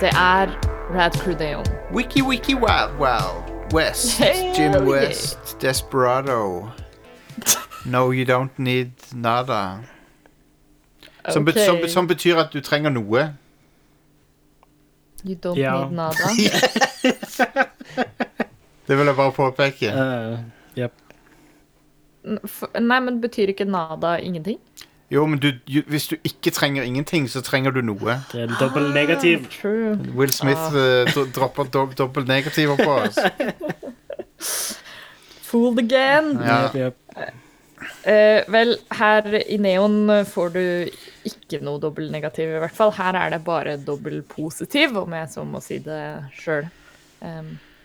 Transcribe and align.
Det 0.00 0.08
er 0.14 0.46
Rad 0.94 1.10
Crudeo. 1.18 1.62
Wiki 1.94 2.22
Wiki 2.22 2.54
Wild 2.54 2.92
Wild 3.00 3.72
West. 3.74 4.18
Hell 4.18 4.54
Jim 4.56 4.72
yeah. 4.72 4.86
West. 4.88 5.58
Desperado. 5.60 6.70
No, 7.86 8.10
you 8.12 8.24
don't 8.24 8.50
need 8.58 8.90
nada. 9.14 9.78
Som, 11.28 11.44
bet- 11.44 11.64
som, 11.66 11.88
som 11.88 12.06
betyr 12.06 12.36
at 12.36 12.52
du 12.52 12.60
trenger 12.60 12.90
noe. 12.90 13.34
You 15.24 15.34
don't 15.46 15.56
Ja. 15.58 15.84
need 15.84 15.92
nada. 15.92 16.28
Det 18.88 18.96
vil 18.98 19.06
jeg 19.06 19.16
bare 19.16 19.32
påpeke. 19.32 19.88
Uh, 19.92 20.38
yep. 20.78 20.92
Nei, 22.80 23.00
men 23.00 23.20
betyr 23.20 23.46
ikke 23.52 23.64
nada 23.64 24.14
ingenting? 24.16 24.58
Jo, 25.10 25.22
men 25.26 25.38
du, 25.40 25.52
ju- 25.66 25.84
hvis 25.88 26.06
du 26.10 26.16
ikke 26.24 26.50
trenger 26.52 26.82
ingenting, 26.84 27.28
så 27.32 27.40
trenger 27.40 27.70
du 27.72 27.80
noe. 27.80 28.18
det 28.32 28.42
er 28.44 28.50
dobbel 28.60 28.90
negativ. 28.92 29.46
True. 29.60 29.94
Will 30.14 30.30
Smith 30.32 30.58
Ah. 30.58 30.76
eh, 30.76 31.08
dro- 31.14 31.30
dropper 31.32 31.64
dob 31.72 31.94
dobbelt 31.96 32.28
negativer 32.28 32.76
på 32.76 32.90
oss. 33.06 33.18
Fooled 35.48 35.78
again. 35.78 36.34
Ja. 36.44 36.58
Jepp, 36.62 36.74
jepp. 36.74 36.96
Eh, 38.08 38.42
vel, 38.52 38.74
her 38.98 39.28
i 39.48 39.56
Neon 39.62 40.10
får 40.28 40.50
du 40.52 40.62
ikke 41.28 41.60
noe 41.64 41.80
dobbel 41.80 42.10
negativ, 42.12 42.50
i 42.52 42.60
hvert 42.60 42.74
fall. 42.76 42.92
Her 42.98 43.16
er 43.16 43.30
det 43.36 43.42
bare 43.46 43.76
dobbel 43.80 44.20
positiv, 44.28 44.96
om 45.00 45.14
jeg 45.16 45.30
så 45.32 45.44
må 45.46 45.62
si 45.64 45.78
det 45.84 46.00
sjøl. 46.42 46.68
det 47.20 47.30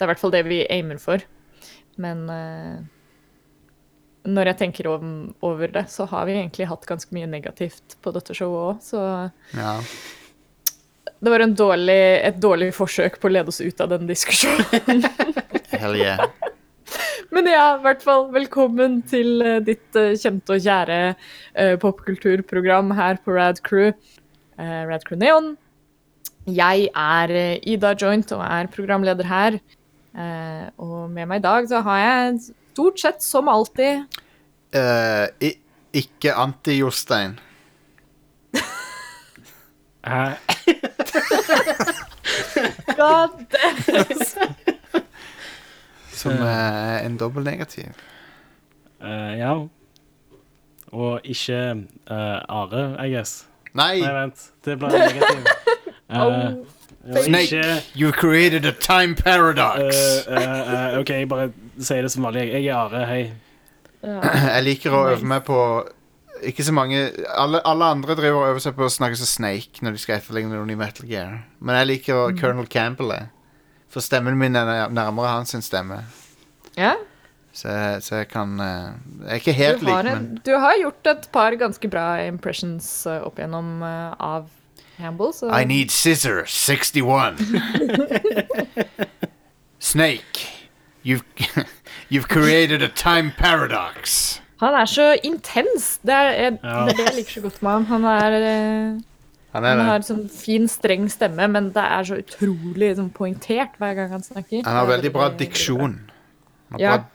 er 0.02 0.08
i 0.08 0.10
hvert 0.12 0.20
fall 0.20 0.34
det 0.36 0.44
vi 0.50 0.64
aimer 0.70 1.00
for. 1.00 1.24
Men 2.02 2.26
eh, 2.34 2.82
når 4.24 4.52
jeg 4.52 4.60
tenker 4.60 4.88
over 4.94 5.72
det, 5.74 5.86
så 5.92 6.08
har 6.08 6.28
vi 6.28 6.38
egentlig 6.38 6.70
hatt 6.70 6.88
ganske 6.88 7.16
mye 7.16 7.28
negativt 7.28 7.98
på 8.04 8.14
dette 8.16 8.36
showet 8.38 8.62
òg, 8.64 8.84
så 8.86 9.02
ja. 9.58 9.74
det 11.20 11.34
var 11.34 11.44
en 11.44 11.56
dårlig, 11.60 12.02
et 12.30 12.40
dårlig 12.40 12.72
forsøk 12.76 13.20
på 13.20 13.30
å 13.30 13.36
lede 13.36 13.52
oss 13.52 13.60
ut 13.64 13.84
av 13.84 13.92
den 13.96 14.08
diskusjonen. 14.08 15.04
Hell 15.74 16.00
yeah. 16.00 16.24
Men 17.34 17.50
ja, 17.50 17.64
i 17.76 17.82
hvert 17.82 18.04
fall 18.06 18.28
velkommen 18.34 19.00
til 19.10 19.42
eh, 19.42 19.60
ditt 19.66 19.98
eh, 19.98 20.14
kjente 20.20 20.54
og 20.54 20.62
kjære 20.62 20.98
eh, 21.10 21.76
popkulturprogram 21.82 22.94
her 22.94 23.18
på 23.26 23.34
Rad 23.34 23.64
Crew. 23.66 23.94
Rad 24.54 25.02
Crew 25.08 25.18
Neon. 25.18 25.56
Jeg 26.46 26.92
er 26.94 27.32
Ida 27.66 27.96
Joint 27.98 28.30
og 28.36 28.44
er 28.46 28.70
programleder 28.70 29.26
her. 29.26 29.58
Og 30.78 31.10
med 31.10 31.26
meg 31.32 31.42
i 31.42 31.44
dag 31.48 31.66
så 31.72 31.82
har 31.88 32.04
jeg 32.04 32.54
stort 32.74 33.00
sett 33.00 33.24
som 33.24 33.48
alltid 33.52 34.06
Uh, 34.74 35.30
ikke 35.94 36.32
anti-Jostein. 36.34 37.36
Eh, 40.04 40.34
God 42.98 43.30
damn! 43.54 45.06
Som 46.12 46.32
uh, 46.42 47.06
en 47.06 47.18
dobbel 47.22 47.46
negativ. 47.46 47.94
Uh, 48.98 49.38
ja. 49.38 49.54
Og 50.94 51.22
ikke 51.24 51.62
eh, 52.10 52.40
Are, 52.50 53.06
I 53.06 53.10
guess. 53.14 53.46
Nei! 53.74 54.00
Nei, 54.02 54.14
vent. 54.14 54.44
Det 54.66 54.76
ble 54.78 54.90
negativ. 54.90 55.48
Uh, 56.10 56.18
oh, 56.22 57.24
Snake, 57.24 57.44
ikke 57.44 57.82
you 57.96 58.12
created 58.12 58.66
a 58.66 58.72
time 58.72 59.16
paradox. 59.16 59.80
eh, 60.28 60.38
eh, 60.38 60.94
eh, 60.94 61.00
OK, 61.00 61.30
bare 61.30 61.52
si 61.80 62.00
det 62.02 62.12
som 62.14 62.28
vanlig. 62.28 62.48
Jeg 62.54 62.68
er 62.68 62.78
Are, 62.78 63.04
hei. 63.10 63.24
Jeg 64.56 64.64
liker 64.66 64.96
å 64.96 65.06
øve 65.14 65.28
meg 65.32 65.46
på 65.48 65.58
Ikke 66.44 66.66
så 66.68 66.74
mange 66.76 67.06
alle, 67.40 67.62
alle 67.64 67.88
andre 67.96 68.18
driver 68.20 68.42
og 68.42 68.50
øver 68.50 68.66
seg 68.66 68.76
på 68.76 68.84
å 68.84 68.92
snakke 68.92 69.16
som 69.16 69.30
Snake 69.30 69.80
når 69.86 69.96
de 69.96 70.02
skal 70.04 70.18
etterligne 70.18 70.52
noen 70.52 70.74
i 70.74 70.76
Metal 70.76 71.08
Gear. 71.08 71.38
Men 71.64 71.80
jeg 71.80 71.90
liker 71.92 72.34
mm. 72.34 72.42
Colonel 72.42 72.68
Campbell. 72.68 73.14
jeg. 73.16 73.32
For 73.94 74.04
stemmen 74.04 74.36
min 74.40 74.58
er 74.58 74.90
nærmere 74.90 75.38
hans 75.38 75.54
sin 75.54 75.64
stemme. 75.64 76.02
Ja, 76.76 76.96
Så, 77.54 77.70
så 78.02 78.24
jeg 78.24 78.28
kan 78.32 78.60
eh, 78.60 78.94
Jeg 79.22 79.30
er 79.30 79.36
ikke 79.36 79.54
helt 79.54 79.84
lik, 79.86 80.08
men 80.08 80.40
du 80.46 80.56
har 80.58 80.74
gjort 80.82 81.08
et 81.12 81.28
par 81.32 81.54
ganske 81.54 81.88
bra 81.88 82.08
impressions 82.26 82.88
eh, 83.06 83.22
opp 83.22 83.38
igjennom 83.38 83.84
eh, 83.86 84.16
av 84.18 84.48
Campbell, 84.98 85.34
så 85.34 85.52
I 85.54 85.66
need 85.70 85.94
scissor 85.94 86.44
61. 86.50 87.38
Snake, 89.94 90.48
you've 91.04 91.24
you've 92.12 92.28
created 92.28 92.82
a 92.82 92.90
time 92.90 93.32
paradox. 93.38 94.40
Han 94.64 94.74
er 94.80 94.86
så 94.88 95.10
intens. 95.24 95.98
Det 96.06 96.14
er, 96.14 96.30
jeg, 96.32 96.60
Ja. 96.64 96.86
det 96.86 96.94
er 96.94 96.98
det 96.98 97.06
jeg 97.10 97.16
liker 97.18 97.32
så 97.38 97.42
godt 97.42 97.62
med 97.66 97.72
ham. 97.72 97.86
Han, 97.92 98.04
er, 98.06 98.36
han, 99.54 99.66
er 99.66 99.78
han 99.78 99.86
har 99.90 100.06
sånn 100.08 100.30
fin, 100.32 100.68
streng 100.72 101.10
stemme, 101.12 101.48
men 101.52 101.72
det 101.76 101.84
er 101.84 102.04
så 102.08 102.20
utrolig 102.22 102.94
sånn, 102.96 103.10
poengtert 103.12 103.76
hver 103.82 103.98
gang 103.98 104.14
han 104.16 104.24
snakker. 104.24 104.64
Han 104.64 104.78
har 104.80 104.88
veldig 104.88 105.12
bra 105.14 105.28
diksjon. 105.40 105.98
Ja. 106.80 106.98
bra- 106.98 107.10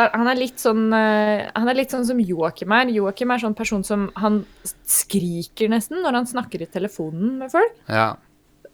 er, 0.00 0.08
han 0.16 0.26
er 0.32 0.38
litt 0.40 0.56
sånn 0.58 0.86
eh, 0.96 1.44
Han 1.54 1.68
er 1.68 1.76
litt 1.76 1.92
sånn 1.92 2.06
som 2.08 2.18
Joakim 2.24 2.72
er. 2.72 2.88
Joakim 2.96 3.30
er 3.34 3.42
sånn 3.42 3.54
person 3.54 3.84
som 3.84 4.06
Han 4.16 4.40
skriker 4.88 5.68
nesten 5.68 6.00
når 6.02 6.16
han 6.22 6.26
snakker 6.30 6.64
i 6.64 6.70
telefonen 6.72 7.36
med 7.42 7.52
folk. 7.52 7.76
ja. 7.88 8.14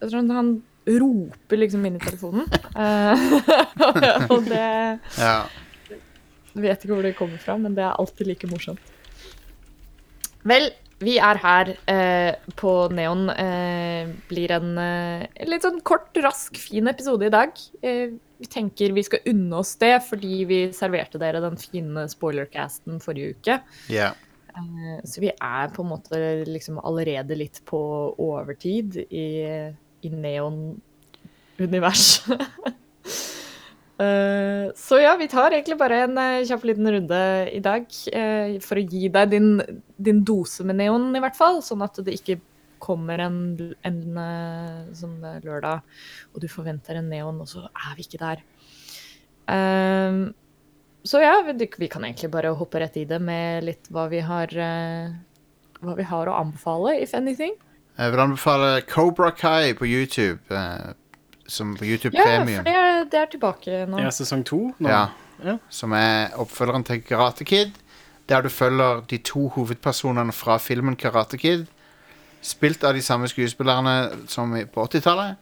Sånn, 0.00 0.30
han 0.32 0.62
roper 0.86 1.60
liksom 1.60 1.84
inn 1.86 1.98
i 1.98 2.04
telefonen. 2.04 2.46
Eh, 2.80 3.24
og 4.32 4.46
det 4.46 4.68
ja. 5.18 5.34
Vet 6.54 6.84
ikke 6.84 6.94
hvor 6.94 7.04
det 7.04 7.16
kommer 7.18 7.40
fra, 7.42 7.56
men 7.60 7.74
det 7.76 7.82
er 7.84 7.98
alltid 7.98 8.30
like 8.30 8.48
morsomt. 8.50 8.80
Vel, 10.48 10.70
vi 11.00 11.16
er 11.20 11.38
her 11.40 11.70
eh, 11.90 12.32
på 12.58 12.72
Neon. 12.94 13.28
Eh, 13.32 14.10
blir 14.30 14.54
en 14.56 14.72
eh, 14.80 15.44
litt 15.48 15.66
sånn 15.66 15.80
kort, 15.86 16.10
rask, 16.24 16.58
fin 16.60 16.90
episode 16.90 17.28
i 17.28 17.32
dag. 17.32 17.60
Eh, 17.82 18.16
vi 18.40 18.48
tenker 18.48 18.94
vi 18.96 19.04
skal 19.04 19.24
unne 19.28 19.60
oss 19.60 19.74
det 19.80 19.94
fordi 20.06 20.44
vi 20.48 20.60
serverte 20.76 21.20
dere 21.20 21.42
den 21.44 21.58
fine 21.60 22.06
spoilercasten 22.10 23.00
forrige 23.04 23.36
uke. 23.36 23.60
Yeah. 23.92 24.16
Eh, 24.56 25.00
så 25.04 25.22
vi 25.24 25.32
er 25.32 25.72
på 25.74 25.84
en 25.84 25.92
måte 25.92 26.20
liksom 26.48 26.80
allerede 26.82 27.38
litt 27.38 27.62
på 27.68 27.80
overtid 28.18 28.96
i, 29.08 29.28
i 30.06 30.10
Neon-univers. 30.14 32.04
Eh, 34.00 34.72
så 34.76 34.96
ja, 34.96 35.10
vi 35.20 35.26
tar 35.28 35.52
egentlig 35.52 35.76
bare 35.76 35.98
en 36.06 36.18
eh, 36.18 36.46
kjapp 36.48 36.62
liten 36.64 36.88
runde 36.88 37.16
i 37.52 37.58
dag 37.60 37.84
eh, 38.16 38.54
for 38.64 38.80
å 38.80 38.84
gi 38.88 39.10
deg 39.12 39.34
din, 39.34 39.50
din 40.00 40.22
dose 40.24 40.64
med 40.64 40.78
neon, 40.78 41.10
i 41.12 41.20
hvert 41.20 41.36
fall. 41.36 41.60
Sånn 41.60 41.84
at 41.84 42.00
det 42.06 42.14
ikke 42.16 42.38
kommer 42.80 43.20
en, 43.20 43.36
en 43.84 44.00
sånn 44.96 45.18
lørdag, 45.44 45.84
og 46.32 46.40
du 46.40 46.48
forventer 46.48 46.96
en 46.96 47.10
neon, 47.12 47.42
og 47.44 47.50
så 47.50 47.66
er 47.68 47.98
vi 47.98 48.06
ikke 48.06 48.22
der. 48.22 48.40
Så 51.04 51.20
ja, 51.20 51.34
vi, 51.44 51.68
vi 51.68 51.90
kan 51.92 52.06
egentlig 52.08 52.30
bare 52.32 52.54
hoppe 52.56 52.80
rett 52.80 52.96
i 52.96 53.04
det 53.04 53.18
med 53.20 53.66
litt 53.68 53.92
hva 53.92 54.06
vi 54.08 54.22
har 54.24 54.56
hva 55.84 55.98
vi 55.98 56.08
har 56.08 56.30
å 56.30 56.38
anbefale, 56.40 56.96
if 57.04 57.12
anything. 57.12 57.52
Jeg 58.00 58.12
vil 58.14 58.20
anbefale 58.22 58.80
Cobra 58.88 59.30
Kai 59.36 59.72
på 59.76 59.84
YouTube. 59.86 60.40
eh, 60.50 60.92
som 61.50 61.74
på 61.76 61.84
YouTube 61.84 62.16
Ja, 62.16 62.24
Premium. 62.24 62.56
for 62.64 62.64
det 62.70 63.12
det 63.12 63.20
er 63.20 63.26
tilbake 63.26 63.86
nå. 63.90 63.98
Er 63.98 64.10
sesong 64.10 64.44
to 64.46 64.74
nå? 64.78 64.88
Ja. 64.88 65.06
Ja. 65.44 65.56
Som 65.68 65.92
er 65.92 66.28
oppfølgeren 66.38 66.84
til 66.84 67.02
Karate 67.02 67.44
Kid. 67.44 67.70
Der 68.28 68.40
du 68.42 68.48
følger 68.48 69.00
de 69.10 69.18
to 69.18 69.48
hovedpersonene 69.48 70.32
fra 70.32 70.58
filmen 70.58 70.96
Karate 70.96 71.38
Kid. 71.38 71.66
Spilt 72.42 72.84
av 72.84 72.94
de 72.94 73.02
samme 73.02 73.28
skuespillerne 73.28 74.28
som 74.28 74.52
på 74.74 74.84
80-tallet. 74.86 75.36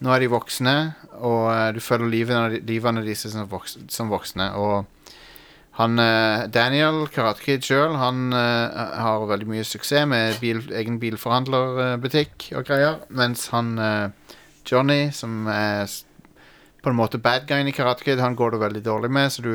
Nå 0.00 0.10
er 0.10 0.18
de 0.18 0.26
voksne, 0.30 0.94
og 1.12 1.52
eh, 1.52 1.74
du 1.74 1.80
følger 1.80 2.08
livene, 2.08 2.58
livene 2.66 3.04
deres 3.04 3.18
som, 3.18 3.46
voks, 3.50 3.78
som 3.88 4.10
voksne. 4.10 4.50
Og 4.54 4.86
han 5.76 6.00
eh, 6.00 6.46
Daniel, 6.48 7.02
Karate 7.12 7.44
Kid 7.44 7.66
sjøl, 7.66 7.98
han 8.00 8.32
eh, 8.32 8.82
har 8.96 9.26
veldig 9.28 9.48
mye 9.50 9.64
suksess 9.66 10.08
med 10.08 10.38
bil, 10.40 10.62
egen 10.72 10.96
bilforhandlerbutikk 11.02 12.50
og 12.56 12.64
greier. 12.68 13.02
Mens 13.12 13.50
han 13.52 13.74
eh, 13.76 14.36
Johnny, 14.64 15.10
som 15.12 15.44
er 15.52 15.84
på 16.80 16.92
en 16.92 16.96
måte 16.96 17.20
bad 17.20 17.44
guyen 17.50 17.68
i 17.68 17.76
Karate 17.76 18.06
Kid, 18.06 18.22
han 18.24 18.38
går 18.38 18.54
det 18.54 18.62
veldig 18.64 18.84
dårlig 18.88 19.12
med, 19.12 19.32
så 19.34 19.44
du 19.44 19.54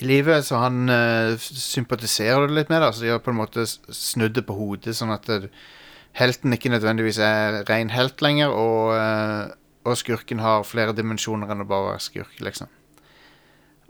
i 0.00 0.08
livet, 0.08 0.46
så 0.46 0.56
han 0.62 0.88
uh, 0.88 1.36
sympatiserer 1.36 2.46
du 2.48 2.54
litt 2.56 2.70
med 2.72 2.80
det, 2.80 2.92
så 2.94 3.04
de 3.04 3.10
har 3.12 3.20
på 3.20 3.32
en 3.32 3.40
måte 3.42 3.66
snudd 3.68 4.32
det 4.38 4.46
på 4.48 4.56
hodet, 4.56 4.94
sånn 4.96 5.12
at 5.12 5.26
det, 5.28 5.50
helten 6.16 6.54
ikke 6.56 6.72
nødvendigvis 6.72 7.18
er 7.20 7.58
ren 7.68 7.92
helt 7.92 8.24
lenger, 8.24 8.54
og, 8.56 8.94
uh, 8.96 9.52
og 9.84 9.98
skurken 10.00 10.40
har 10.40 10.64
flere 10.64 10.96
dimensjoner 10.96 11.52
enn 11.52 11.66
å 11.66 11.68
bare 11.68 11.90
være 11.90 12.06
skurk, 12.06 12.38
liksom. 12.40 12.72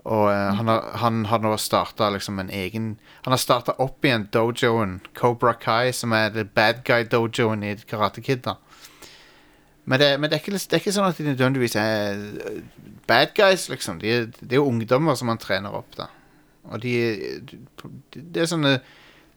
Og 0.04 0.25
uh, 0.26 0.54
han, 0.58 0.66
har, 0.66 0.87
han 0.99 1.25
har 1.31 1.38
nå 1.44 1.52
starta 1.62 2.08
liksom 2.10 2.40
en 2.43 2.49
egen 2.50 2.87
Han 3.22 3.31
har 3.31 3.38
starta 3.38 3.76
opp 3.78 4.02
igjen 4.04 4.25
dojoen 4.34 4.96
Cobra 5.14 5.52
Kai, 5.54 5.93
som 5.94 6.12
er 6.16 6.32
det 6.34 6.49
bad 6.56 6.81
guy-dojoen 6.88 7.62
i 7.62 7.76
Karate 7.87 8.20
Kid. 8.25 8.43
da 8.43 8.56
Men, 9.84 10.00
det, 10.00 10.08
men 10.20 10.31
det, 10.31 10.37
er 10.37 10.43
ikke, 10.43 10.56
det 10.58 10.75
er 10.75 10.82
ikke 10.82 10.94
sånn 10.96 11.06
at 11.06 11.20
de 11.20 11.28
nødvendigvis 11.28 11.76
er 11.78 12.19
eh, 12.19 12.58
bad 13.06 13.31
guys, 13.34 13.69
liksom. 13.70 14.00
Det 14.02 14.10
er- 14.14 14.26
er 14.50 14.58
jo 14.58 14.66
ungdommer 14.66 15.14
som 15.19 15.28
han 15.31 15.38
trener 15.43 15.75
opp, 15.75 15.94
da. 15.96 16.06
Og 16.70 16.82
de 16.82 16.93
Det 18.14 18.43
er 18.43 18.46
sånne 18.50 18.76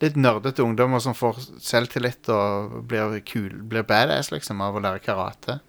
litt 0.02 0.18
nerdete 0.20 0.62
ungdommer 0.66 1.00
som 1.02 1.16
får 1.18 1.40
selvtillit 1.64 2.30
og 2.30 2.82
blir, 2.90 3.20
kul, 3.26 3.50
blir 3.64 3.86
badass 3.88 4.30
liksom, 4.34 4.62
av 4.62 4.76
å 4.76 4.82
lære 4.84 5.00
karate. 5.06 5.60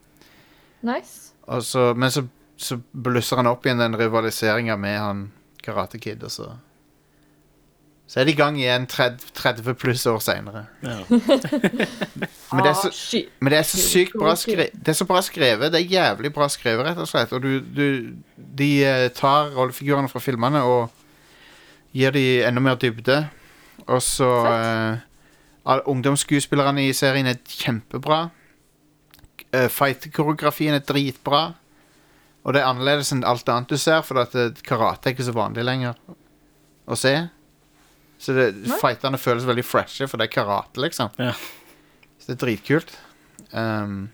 Nice. 0.83 1.33
Så, 1.63 1.93
men 1.95 2.11
så, 2.11 2.27
så 2.57 2.79
blusser 2.93 3.37
han 3.41 3.47
opp 3.51 3.67
igjen 3.67 3.79
den 3.83 3.97
rivaliseringa 4.01 4.77
med 4.81 4.99
han 4.99 5.25
Karate 5.63 5.99
Kid, 6.01 6.23
og 6.25 6.31
så 6.31 6.53
Så 8.09 8.21
er 8.21 8.25
de 8.25 8.31
i 8.31 8.39
gang 8.39 8.55
igjen 8.57 8.85
30, 8.87 9.33
30 9.35 9.75
pluss 9.75 10.05
år 10.07 10.21
seinere. 10.23 10.61
Ja. 10.83 11.01
Men 11.11 12.63
det 12.63 12.71
er 12.71 12.77
så- 12.79 12.93
Ah. 13.19 13.23
Men 13.41 13.51
det 13.51 13.59
er 13.59 13.63
så 13.67 13.81
sykt 13.83 14.13
bra 14.15 14.35
skrevet. 14.39 14.71
Det 14.79 14.89
er 14.89 14.93
så 14.95 15.05
bra 15.09 15.21
skrevet. 15.27 15.73
Det 15.73 15.81
er 15.81 15.91
jævlig 15.91 16.31
bra 16.33 16.47
skrevet, 16.49 16.87
rett 16.87 16.99
og 17.03 17.09
slett. 17.11 17.33
Og 17.33 17.43
du, 17.43 17.59
du 17.61 18.15
De 18.37 18.85
eh, 18.85 19.09
tar 19.11 19.51
rollefigurene 19.57 20.09
fra 20.09 20.21
filmene 20.23 20.63
og 20.63 20.91
gir 21.93 22.15
de 22.15 22.45
enda 22.47 22.61
mer 22.63 22.77
dybde. 22.79 23.29
Og 23.89 23.99
så 24.03 24.31
uh, 25.67 25.81
Ungdomsskuespillerne 25.91 26.87
i 26.87 26.93
serien 26.93 27.27
er 27.27 27.43
kjempebra. 27.43 28.31
Uh, 29.51 29.67
Fight-koreografien 29.69 30.75
er 30.79 30.79
dritbra. 30.87 31.55
Og 32.47 32.55
det 32.55 32.61
er 32.63 32.69
annerledes 32.71 33.11
enn 33.15 33.25
alt 33.27 33.49
annet 33.51 33.73
du 33.73 33.79
ser, 33.81 34.05
for 34.07 34.23
at 34.23 34.35
karate 34.67 35.11
er 35.11 35.17
ikke 35.17 35.27
så 35.27 35.35
vanlig 35.35 35.65
lenger 35.67 35.97
å 36.87 36.95
se. 36.99 37.15
Så 38.23 38.33
det, 38.37 38.45
fightene 38.81 39.19
føles 39.19 39.45
veldig 39.49 39.65
freshe, 39.67 40.07
for 40.09 40.21
det 40.23 40.29
er 40.29 40.35
karate, 40.37 40.79
liksom. 40.81 41.11
Ja. 41.19 41.33
Så 42.21 42.31
det 42.31 42.37
er 42.37 42.45
dritkult. 42.45 42.95
Um, 43.51 44.07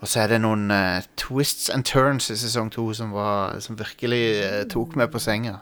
og 0.00 0.08
så 0.10 0.24
er 0.24 0.32
det 0.32 0.40
noen 0.42 0.64
uh, 0.72 1.04
twists 1.20 1.68
and 1.72 1.84
turns 1.88 2.30
i 2.32 2.38
sesong 2.40 2.72
to 2.74 2.88
som, 2.96 3.12
var, 3.14 3.60
som 3.64 3.76
virkelig 3.78 4.22
uh, 4.40 4.62
tok 4.72 4.96
meg 5.00 5.12
på 5.12 5.20
senga. 5.22 5.58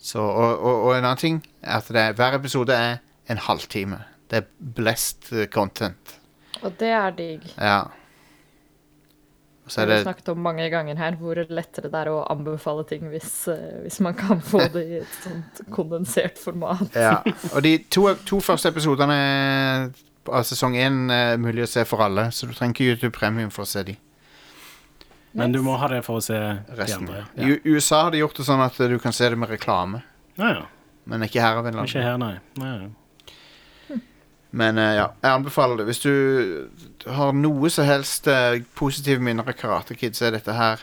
Så, 0.00 0.20
og, 0.20 0.58
og, 0.58 0.84
og 0.88 0.92
en 0.96 1.04
annen 1.06 1.20
ting 1.22 1.40
er 1.62 1.78
at 1.78 1.88
det, 1.92 2.02
er- 2.02 2.18
hver 2.18 2.36
episode 2.38 2.74
er 2.76 2.98
en 3.30 3.40
halvtime. 3.46 4.02
Det 4.30 4.42
er 4.42 4.50
blessed 4.76 5.46
content. 5.54 6.16
Og 6.60 6.74
det 6.82 6.90
er 6.98 7.14
digg. 7.16 7.46
Ja. 7.56 7.80
Og 9.78 9.86
det... 9.86 9.86
Vi 9.86 9.92
er 9.92 10.04
har 10.04 10.06
snakket 10.08 10.28
om 10.32 10.42
mange 10.42 10.66
ganger 10.72 10.98
her 11.00 11.16
hvor 11.20 11.40
lettere 11.48 11.90
det 11.92 12.00
er 12.02 12.10
å 12.12 12.20
anbefale 12.32 12.84
ting 12.88 13.08
hvis, 13.12 13.32
eh, 13.52 13.80
hvis 13.84 14.00
man 14.04 14.16
kan 14.18 14.40
få 14.44 14.64
det 14.74 14.84
i 14.86 15.00
et 15.00 15.16
sånt 15.22 15.62
kondensert 15.74 16.38
format. 16.42 16.86
Ja. 16.94 17.20
Og 17.54 17.62
de 17.66 17.76
to, 17.92 18.08
to 18.26 18.40
første 18.44 18.72
episodene 18.72 19.18
av 20.30 20.44
sesong 20.46 20.76
én 20.78 21.10
er 21.14 21.40
mulig 21.40 21.64
å 21.64 21.70
se 21.70 21.84
for 21.88 22.02
alle, 22.04 22.28
så 22.34 22.46
du 22.46 22.54
trenger 22.54 22.74
ikke 22.76 22.88
YouTube 22.90 23.14
Premium 23.16 23.50
for 23.54 23.64
å 23.66 23.70
se 23.70 23.82
de. 23.88 23.96
Men 25.32 25.52
du 25.54 25.60
må 25.62 25.76
ha 25.78 25.88
det 25.92 26.02
for 26.06 26.18
å 26.18 26.22
se 26.24 26.34
de 26.34 26.76
resten. 26.78 27.06
andre. 27.06 27.24
I 27.38 27.40
Ja. 27.40 27.54
I 27.54 27.74
USA 27.76 28.02
har 28.04 28.10
de 28.10 28.18
gjort 28.18 28.36
det 28.36 28.46
sånn 28.48 28.62
at 28.64 28.76
du 28.76 28.98
kan 28.98 29.12
se 29.14 29.28
det 29.30 29.38
med 29.38 29.48
reklame, 29.50 30.02
Ja, 30.36 30.50
ja. 30.52 30.64
men 31.06 31.22
ikke 31.22 31.40
her 31.40 31.60
av 31.60 31.66
en 31.66 31.74
eller 31.74 31.86
Ikke 31.86 32.02
her, 32.02 32.18
nei. 32.18 32.38
nei. 32.58 32.90
Men 34.50 34.78
uh, 34.78 34.92
ja, 34.96 35.08
jeg 35.22 35.30
anbefaler 35.30 35.80
det. 35.80 35.86
Hvis 35.90 36.02
du 36.02 36.14
har 37.06 37.34
noe 37.36 37.70
som 37.70 37.86
helst 37.86 38.26
uh, 38.30 38.58
positive 38.78 39.22
minner 39.22 39.46
av 39.46 39.58
Karate 39.58 39.96
Kid, 39.98 40.18
så 40.18 40.28
er 40.28 40.38
dette 40.38 40.56
her 40.56 40.82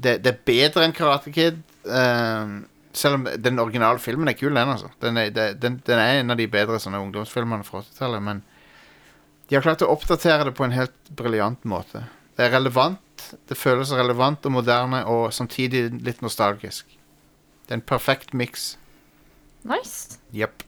Det, 0.00 0.20
det 0.24 0.30
er 0.30 0.44
bedre 0.46 0.86
enn 0.86 0.94
Karate 0.96 1.32
Kid. 1.34 1.58
Uh, 1.84 2.62
selv 2.92 3.18
om 3.18 3.26
den 3.38 3.58
originale 3.62 4.00
filmen 4.02 4.30
er 4.30 4.38
kul, 4.38 4.54
den, 4.54 4.70
altså. 4.72 4.88
Den 5.02 5.18
er, 5.20 5.30
den, 5.30 5.80
den 5.86 5.98
er 5.98 6.20
en 6.20 6.32
av 6.32 6.38
de 6.40 6.46
bedre 6.50 6.80
sånne 6.82 7.02
ungdomsfilmene 7.04 7.66
fra 7.66 7.82
80-tallet, 7.84 8.24
men 8.24 8.40
de 9.50 9.58
har 9.58 9.66
klart 9.66 9.84
å 9.84 9.90
oppdatere 9.92 10.48
det 10.48 10.54
på 10.58 10.66
en 10.66 10.74
helt 10.74 11.12
briljant 11.18 11.62
måte. 11.68 12.04
Det 12.38 12.46
er 12.46 12.54
relevant, 12.54 13.26
det 13.50 13.58
føles 13.58 13.92
relevant 13.94 14.46
og 14.48 14.56
moderne, 14.56 15.04
og 15.10 15.28
samtidig 15.34 15.88
litt 16.06 16.22
nostalgisk. 16.24 16.86
Det 17.66 17.76
er 17.76 17.80
en 17.80 17.86
perfekt 17.86 18.34
miks. 18.34 18.72
Nice. 19.68 20.18
Jepp. 20.34 20.64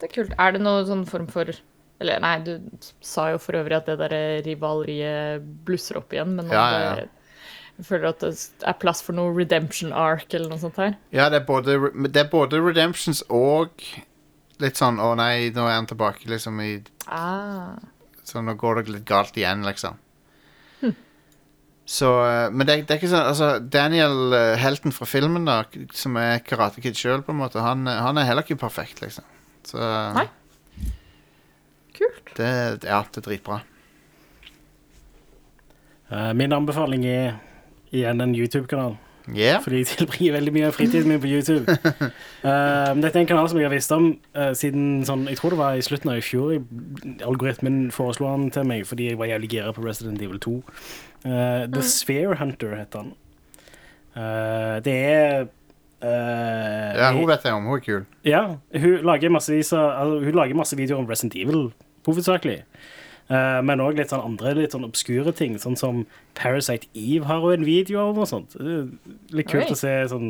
Det 0.00 0.08
er 0.10 0.14
kult. 0.14 0.32
Er 0.38 0.52
det 0.52 0.60
noen 0.60 0.86
sånn 0.88 1.04
form 1.08 1.26
for 1.32 1.52
Eller 2.00 2.20
nei, 2.20 2.34
du 2.44 2.58
sa 3.00 3.30
jo 3.32 3.38
for 3.40 3.56
øvrig 3.56 3.78
at 3.78 3.86
det 3.88 3.94
der 4.02 4.42
rivaleriet 4.44 5.44
blusser 5.64 5.96
opp 6.02 6.12
igjen, 6.12 6.34
men 6.36 6.50
Ja, 6.52 6.64
ja, 6.70 6.80
ja. 6.84 6.94
det 7.00 7.08
jeg 7.76 7.84
føler 7.84 8.08
at 8.08 8.20
det 8.24 8.30
er 8.64 8.76
plass 8.80 9.02
for 9.04 9.12
noe 9.12 9.34
redemption 9.36 9.92
arc 9.92 10.32
eller 10.32 10.48
noe 10.48 10.60
sånt 10.62 10.78
her. 10.80 10.94
Ja, 11.12 11.26
det 11.28 11.42
er 11.42 11.44
både, 11.48 11.74
det 12.08 12.22
er 12.22 12.30
både 12.32 12.56
Redemptions 12.64 13.20
og 13.28 13.82
litt 14.64 14.78
sånn 14.80 14.96
Å 14.96 15.10
nei, 15.18 15.50
nå 15.52 15.66
er 15.68 15.74
han 15.76 15.88
tilbake, 15.90 16.24
liksom. 16.30 16.56
I, 16.64 16.78
Ah. 17.06 17.76
så 18.24 18.40
nå 18.42 18.54
går 18.56 18.80
det 18.80 18.94
litt 18.94 19.04
galt 19.04 19.36
igjen, 19.36 19.60
liksom. 19.68 20.00
Så 21.86 22.08
eh, 22.26 22.48
Men 22.50 22.66
det, 22.66 22.80
det 22.88 22.96
er 22.96 22.98
ikke 22.98 23.12
sånn 23.12 23.28
Altså, 23.30 23.50
Daniel, 23.62 24.32
eh, 24.34 24.56
helten 24.58 24.90
fra 24.94 25.06
filmen, 25.06 25.44
da, 25.46 25.60
som 25.94 26.16
er 26.18 26.40
Karate 26.42 26.82
Kid 26.82 26.98
sjøl, 26.98 27.22
på 27.22 27.30
en 27.34 27.38
måte, 27.44 27.60
han, 27.62 27.86
eh, 27.86 28.00
han 28.02 28.18
er 28.18 28.26
heller 28.26 28.42
ikke 28.46 28.58
perfekt, 28.58 29.04
liksom. 29.04 29.24
Så 29.66 29.80
Nei. 30.16 30.26
Kult. 31.96 32.36
Det, 32.36 32.50
ja, 32.84 33.00
det 33.02 33.22
er 33.22 33.24
dritbra. 33.24 33.62
Eh, 36.12 36.32
min 36.38 36.54
anbefaling 36.54 37.06
er 37.08 37.40
igjen 37.90 38.20
en 38.22 38.36
YouTube-kanal. 38.36 38.96
Yeah. 39.34 39.62
Fordi 39.62 39.80
jeg 39.80 39.86
tilbringer 39.86 40.36
veldig 40.36 40.52
mye 40.54 40.66
av 40.68 40.76
fritiden 40.76 41.10
min 41.10 41.20
på 41.22 41.30
YouTube. 41.30 41.66
Eh, 42.46 42.90
dette 43.02 43.16
er 43.18 43.24
en 43.24 43.26
kanal 43.26 43.48
som 43.50 43.58
jeg 43.58 43.66
har 43.66 43.72
visst 43.72 43.90
om 43.90 44.04
eh, 44.38 44.52
siden 44.54 45.00
sånn, 45.02 45.24
jeg 45.26 45.40
tror 45.40 45.50
det 45.50 45.58
var 45.58 45.74
i 45.74 45.82
slutten 45.82 46.12
av 46.12 46.20
i 46.20 46.22
fjor. 46.22 46.52
Algoritmen 47.26 47.88
foreslo 47.90 48.28
han 48.30 48.44
til 48.54 48.68
meg 48.68 48.84
fordi 48.86 49.08
jeg 49.08 49.18
var 49.18 49.26
jævlig 49.32 49.48
gira 49.50 49.72
på 49.74 49.82
Resident 49.82 50.22
Evil 50.22 50.38
2. 50.44 50.52
Eh, 51.26 51.64
The 51.74 51.82
Sphere 51.82 52.36
Hunter 52.38 52.76
heter 52.78 53.02
han. 53.02 53.10
Eh, 54.14 54.76
det 54.86 54.94
er 54.94 55.48
eh, 56.02 56.92
Ja, 56.98 57.12
hun 57.16 57.26
vet 57.28 57.44
jeg 57.44 57.56
om. 57.56 57.64
Hun 57.64 57.78
er 57.78 57.84
kul. 57.84 58.04
ja, 58.24 58.42
hun 58.76 59.06
lager, 59.06 59.30
massevis 59.30 59.72
altså, 59.72 60.20
hun 60.24 60.34
lager 60.34 60.58
masse 60.58 60.76
videoer 60.76 61.02
om 61.02 61.10
Resident 61.10 61.36
Evil, 61.36 61.72
hovedsakelig. 62.06 62.62
Uh, 63.26 63.58
men 63.66 63.82
òg 63.82 63.96
litt 63.98 64.12
sånn 64.12 64.22
andre 64.22 64.52
litt 64.54 64.74
sånn 64.76 64.86
obskure 64.86 65.32
ting, 65.34 65.56
sånn 65.58 65.74
som 65.74 66.04
Parasite 66.38 66.86
Eve 66.94 67.26
har 67.26 67.40
hun 67.42 67.56
en 67.56 67.66
video 67.66 68.04
om 68.12 68.20
og 68.22 68.28
sånt. 68.30 68.54
Litt 69.34 69.50
kult 69.50 69.66
Oi. 69.66 69.74
å 69.74 69.78
se 69.80 69.94
sånn 70.12 70.28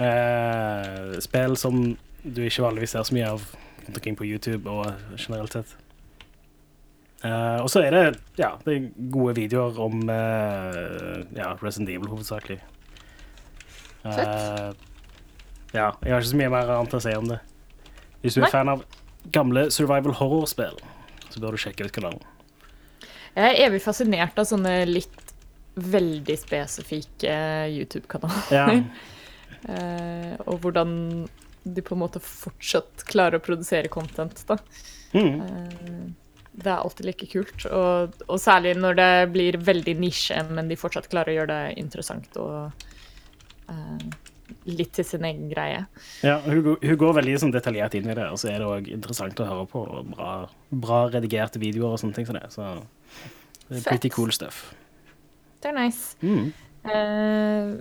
uh, 0.00 1.14
spill 1.24 1.56
som 1.56 1.94
du 2.24 2.42
ikke 2.44 2.66
vanligvis 2.66 2.92
ser 2.92 3.08
så 3.08 3.16
mye 3.16 3.30
av 3.36 3.46
rundt 3.86 3.96
omkring 3.96 4.18
på 4.20 4.28
YouTube 4.28 4.68
og 4.68 4.92
generelt 5.16 5.56
sett. 5.56 5.72
Uh, 7.24 7.64
og 7.64 7.70
så 7.72 7.80
er 7.86 7.94
det 7.94 8.04
ja, 8.36 8.50
det 8.66 8.74
er 8.76 8.88
gode 9.12 9.38
videoer 9.38 9.78
om 9.80 10.02
uh, 10.04 11.24
ja, 11.32 11.54
Resident 11.62 11.88
Evil 11.88 12.10
hovedsakelig. 12.12 12.60
Eh, 14.04 14.70
ja, 15.74 15.88
jeg 16.04 16.12
har 16.12 16.20
ikke 16.20 16.30
så 16.30 16.40
mye 16.42 16.52
mer 16.54 16.72
annet 16.76 16.96
å 16.96 17.02
si 17.02 17.14
om 17.18 17.30
det. 17.32 17.40
Hvis 18.22 18.36
du 18.36 18.42
er 18.42 18.46
Nei. 18.46 18.52
fan 18.52 18.72
av 18.72 18.84
gamle 19.34 19.66
survival 19.74 20.16
horror-spill, 20.20 20.78
så 21.30 21.42
bør 21.42 21.56
du 21.56 21.62
sjekke 21.64 21.88
ut 21.88 21.94
kanalen. 21.94 22.22
Jeg 23.34 23.48
er 23.50 23.62
evig 23.66 23.80
fascinert 23.82 24.38
av 24.38 24.46
sånne 24.46 24.76
litt 24.86 25.32
veldig 25.74 26.36
spesifikke 26.38 27.32
eh, 27.32 27.72
YouTube-kanaler. 27.80 28.54
Ja, 28.54 28.68
Eh, 29.64 30.34
og 30.44 30.58
hvordan 30.60 30.90
de 31.64 31.82
på 31.84 31.94
en 31.96 32.02
måte 32.02 32.20
fortsatt 32.20 33.06
klarer 33.08 33.40
å 33.40 33.44
produsere 33.44 33.88
content, 33.88 34.42
da. 34.44 34.58
mm. 35.14 35.38
Eh, 35.40 36.02
det 36.54 36.70
er 36.70 36.82
alltid 36.82 37.08
like 37.08 37.26
kult. 37.32 37.64
Og, 37.66 38.18
og 38.28 38.40
særlig 38.42 38.74
når 38.78 38.98
det 39.00 39.08
blir 39.34 39.56
veldig 39.58 39.96
nisje, 39.98 40.36
men 40.52 40.68
de 40.68 40.76
fortsatt 40.78 41.08
klarer 41.10 41.32
å 41.32 41.38
gjøre 41.38 41.54
det 41.54 41.78
interessant 41.80 42.36
og 42.38 42.84
litt 44.68 44.92
til 44.96 45.04
sin 45.04 45.24
egen 45.24 45.48
greie. 45.50 45.86
ja 46.22 46.38
hun, 46.44 46.62
går- 46.64 46.82
hun 46.84 46.98
går 47.00 47.14
veldig 47.18 47.38
sånn 47.40 47.52
detaljert 47.54 47.94
inn 47.96 48.08
i 48.10 48.14
det, 48.16 48.26
og 48.30 48.38
så 48.40 48.50
er 48.52 48.58
det 48.60 48.68
òg 48.68 48.90
interessant 48.92 49.40
å 49.40 49.46
høre 49.48 49.66
på. 49.70 49.84
og 49.88 50.10
Bra, 50.14 50.32
bra 50.70 50.98
redigerte 51.12 51.60
videoer 51.62 51.94
og 51.96 52.00
sånne 52.02 52.14
ting 52.18 52.26
som 52.28 52.36
det. 52.36 52.46
Så 52.52 52.62
det 53.68 53.78
er 53.78 53.80
Fett. 53.80 53.88
pretty 53.88 54.10
cool 54.12 54.30
stuff. 54.32 54.74
Det 55.64 55.70
er 55.72 55.78
nice. 55.78 56.16
Mm. 56.20 56.52
Uh, 56.84 57.80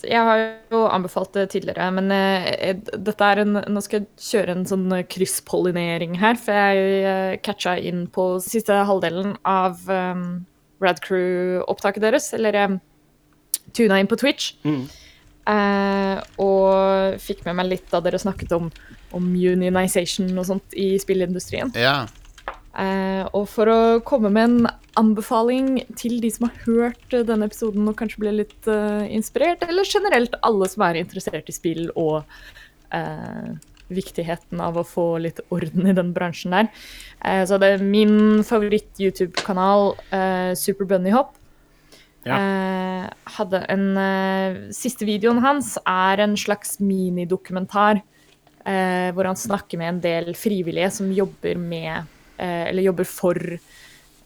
jeg 0.00 0.16
har 0.24 0.38
jo 0.72 0.86
anbefalt 0.88 1.34
det 1.36 1.50
tidligere, 1.52 1.90
men 1.92 2.08
uh, 2.08 2.72
dette 2.96 3.26
er 3.28 3.42
en 3.42 3.58
Nå 3.68 3.82
skal 3.84 4.00
jeg 4.00 4.08
kjøre 4.24 4.54
en 4.56 4.64
sånn 4.70 4.86
krysspollinering 5.12 6.14
her, 6.16 6.38
for 6.40 6.56
jeg 6.56 7.02
uh, 7.04 7.34
catcha 7.44 7.74
inn 7.76 8.06
på 8.08 8.38
siste 8.40 8.72
halvdelen 8.88 9.34
av 9.44 9.84
um, 9.92 10.46
Radcrew-opptaket 10.80 12.00
deres, 12.06 12.30
eller 12.38 12.56
um, 12.64 12.78
tuna 13.76 14.00
inn 14.00 14.08
på 14.08 14.16
Twitch. 14.16 14.54
Mm. 14.64 14.86
Eh, 15.48 16.18
og 16.44 17.18
fikk 17.24 17.44
med 17.46 17.56
meg 17.58 17.70
litt 17.72 17.86
da 17.92 18.02
dere 18.04 18.20
snakket 18.20 18.52
om, 18.56 18.68
om 19.16 19.28
unionization 19.32 20.30
og 20.36 20.48
sånt 20.50 20.76
i 20.76 20.90
spillindustrien. 21.00 21.72
Ja. 21.78 22.02
Eh, 22.78 23.24
og 23.32 23.48
for 23.50 23.70
å 23.72 23.78
komme 24.06 24.30
med 24.34 24.44
en 24.44 24.68
anbefaling 25.00 25.78
til 25.98 26.18
de 26.22 26.30
som 26.34 26.48
har 26.48 26.60
hørt 26.66 27.16
denne 27.30 27.48
episoden 27.48 27.88
og 27.88 27.96
kanskje 27.98 28.22
ble 28.22 28.34
litt 28.40 28.70
uh, 28.70 29.06
inspirert, 29.06 29.62
eller 29.66 29.86
generelt 29.86 30.34
alle 30.46 30.68
som 30.70 30.84
er 30.88 30.98
interessert 31.00 31.48
i 31.50 31.54
spill 31.54 31.86
og 31.94 32.24
eh, 32.94 33.52
viktigheten 33.88 34.60
av 34.60 34.78
å 34.78 34.86
få 34.86 35.06
litt 35.22 35.40
orden 35.54 35.88
i 35.88 35.94
den 35.96 36.12
bransjen 36.16 36.54
der. 36.54 36.70
Eh, 37.24 37.44
så 37.48 37.58
det 37.60 37.72
er 37.74 37.84
min 37.84 38.44
favoritt-YouTube-kanal, 38.46 39.94
eh, 40.12 40.52
Super 40.58 40.88
Bunny 40.88 41.14
Hop. 42.26 42.34
Eh, 42.34 43.04
hadde 43.38 43.60
en 43.70 43.84
eh, 44.00 44.56
Siste 44.74 45.06
videoen 45.08 45.38
hans 45.44 45.76
er 45.84 46.24
en 46.24 46.34
slags 46.38 46.78
minidokumentar 46.82 48.00
eh, 48.00 49.08
hvor 49.14 49.28
han 49.28 49.38
snakker 49.38 49.80
med 49.80 49.92
en 49.92 50.00
del 50.02 50.32
frivillige 50.38 50.90
som 50.98 51.12
jobber 51.14 51.60
med 51.62 52.08
eh, 52.36 52.64
Eller 52.70 52.88
jobber 52.90 53.08
for 53.08 53.58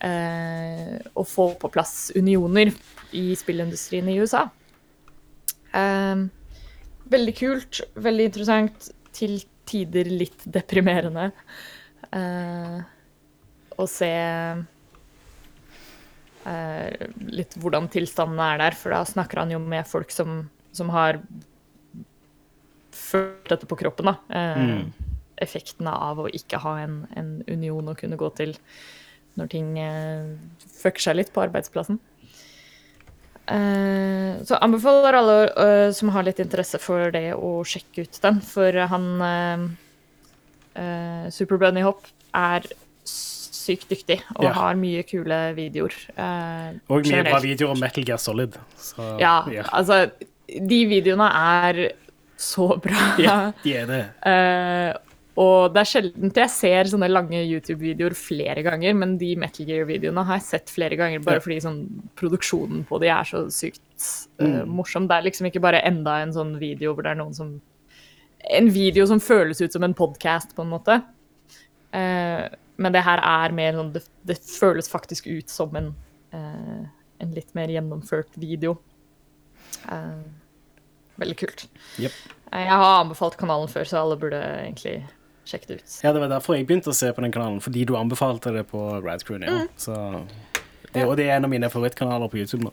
å 0.03 1.23
få 1.23 1.45
på 1.63 1.69
plass 1.71 2.11
unioner 2.19 2.73
i 3.15 3.37
spillindustrien 3.39 4.09
i 4.11 4.17
USA. 4.19 4.41
Veldig 7.15 7.35
kult, 7.39 7.79
veldig 7.95 8.27
interessant, 8.27 8.89
til 9.15 9.37
tider 9.71 10.11
litt 10.11 10.43
deprimerende. 10.43 11.29
Å 13.79 13.87
se 13.87 14.11
eh, 16.49 17.09
litt 17.31 17.57
hvordan 17.61 17.89
tilstandene 17.93 18.51
er 18.55 18.63
der, 18.67 18.77
for 18.79 18.95
da 18.95 19.03
snakker 19.09 19.43
han 19.43 19.55
jo 19.55 19.61
med 19.63 19.89
folk 19.89 20.11
som, 20.15 20.45
som 20.73 20.93
har 20.95 21.21
følt 22.93 23.49
dette 23.51 23.69
på 23.69 23.79
kroppen, 23.81 24.13
da. 24.13 24.19
Eh, 24.29 24.63
Mm. 24.63 24.93
Effektene 25.43 25.91
av 25.91 26.21
å 26.23 26.29
ikke 26.31 26.61
ha 26.63 26.77
en, 26.85 27.01
en 27.19 27.31
union 27.51 27.89
å 27.91 27.97
kunne 27.99 28.15
gå 28.21 28.29
til 28.39 28.53
når 29.35 29.49
ting 29.51 29.73
eh, 29.81 30.29
fucker 30.79 31.03
seg 31.03 31.17
litt 31.19 31.33
på 31.35 31.43
arbeidsplassen. 31.43 31.99
Eh, 33.51 34.39
så 34.47 34.59
anbefaler 34.63 35.19
alle 35.19 35.39
eh, 35.51 35.89
som 35.97 36.13
har 36.15 36.29
litt 36.29 36.39
interesse 36.39 36.79
for 36.79 37.11
det, 37.11 37.33
å 37.35 37.65
sjekke 37.67 38.05
ut 38.07 38.21
den. 38.23 38.39
For 38.45 38.79
han 38.93 39.09
eh, 39.27 39.65
eh, 40.79 41.27
Super 41.35 41.59
Bunny 41.59 41.83
Hop 41.83 42.07
er 42.39 42.69
sykt 43.63 43.89
dyktig 43.93 44.19
og 44.37 44.45
Ja. 44.49 44.53
har 44.59 44.75
mye 44.81 45.03
kule 45.09 45.39
videoer. 45.57 45.95
eh, 46.17 46.75
Og 46.91 47.07
mye 47.07 47.23
bra 47.31 47.39
videoer 47.45 47.71
om 47.77 47.81
Metal 47.81 48.05
Gear 48.05 48.19
Solid. 48.19 48.59
Så, 48.77 49.19
Ja, 49.21 49.43
altså 49.73 50.11
De 50.49 50.81
videoene 50.91 51.31
er 51.33 51.93
så 52.37 52.67
bra. 52.83 53.15
ja, 53.23 53.53
de 53.65 53.75
er 53.79 53.87
det. 53.87 54.03
Eh, 54.27 54.93
og 55.39 55.73
det 55.73 55.81
er 55.81 55.89
sjelden 55.89 56.33
jeg 56.37 56.51
ser 56.53 56.85
sånne 56.91 57.09
lange 57.09 57.39
YouTube-videoer 57.41 58.13
flere 58.19 58.61
ganger, 58.67 58.93
men 58.95 59.15
de 59.17 59.31
Metal 59.41 59.65
Gear-videoene 59.65 60.25
har 60.29 60.37
jeg 60.37 60.45
sett 60.51 60.69
flere 60.75 60.99
ganger 61.01 61.23
bare 61.25 61.39
Ja. 61.41 61.45
fordi 61.47 61.61
sånn, 61.65 61.79
produksjonen 62.21 62.85
på 62.85 63.01
de 63.01 63.09
er 63.09 63.25
så 63.25 63.47
sykt 63.49 63.81
Mm. 64.39 64.67
morsom. 64.69 65.07
Det 65.09 65.17
er 65.17 65.23
liksom 65.31 65.47
ikke 65.49 65.63
bare 65.63 65.81
enda 65.87 66.19
en 66.21 66.33
sånn 66.35 66.59
video 66.59 66.93
hvor 66.95 67.03
det 67.05 67.13
er 67.13 67.21
noen 67.23 67.35
som 67.35 67.61
En 68.51 68.69
video 68.69 69.07
som 69.07 69.21
føles 69.21 69.61
ut 69.63 69.73
som 69.73 69.85
en 69.85 69.95
podkast, 69.95 70.53
på 70.57 70.63
en 70.65 70.71
måte. 70.71 70.97
Eh, 71.95 72.49
men 72.77 72.93
det 72.95 73.03
her 73.05 73.21
er 73.23 73.53
mer 73.53 73.73
sånn 73.77 73.93
Det, 73.93 74.03
det 74.25 74.39
føles 74.41 74.89
faktisk 74.91 75.27
ut 75.27 75.49
som 75.53 75.75
en, 75.77 75.95
eh, 76.33 76.85
en 77.21 77.35
litt 77.37 77.55
mer 77.55 77.69
gjennomført 77.69 78.35
video. 78.41 78.79
Eh, 79.89 80.23
veldig 81.21 81.37
kult. 81.39 81.67
Jep. 81.99 82.13
Eh, 82.53 82.65
Jeg 82.65 82.79
har 82.83 83.03
anbefalt 83.05 83.37
kanalen 83.37 83.69
før, 83.69 83.85
så 83.85 84.01
alle 84.03 84.17
burde 84.17 84.41
egentlig 84.41 85.03
sjekke 85.47 85.67
det 85.69 85.81
ut. 85.83 85.99
Ja, 86.05 86.13
det 86.13 86.21
var 86.23 86.29
derfor 86.29 86.57
jeg 86.57 86.67
begynte 86.67 86.91
å 86.93 86.95
se 86.97 87.13
på 87.13 87.23
den 87.25 87.33
kanalen, 87.35 87.61
fordi 87.61 87.85
du 87.87 87.95
anbefalte 87.99 88.53
det 88.55 88.67
på 88.71 89.03
Radcrew. 89.05 89.43
Ja. 89.43 89.67
Så 89.77 89.95
det, 90.93 91.05
og 91.07 91.17
det 91.17 91.27
er 91.29 91.37
en 91.37 91.45
av 91.49 91.51
mine 91.51 91.71
favorittkanaler 91.73 92.31
på 92.31 92.39
YouTube 92.43 92.65
nå. 92.65 92.73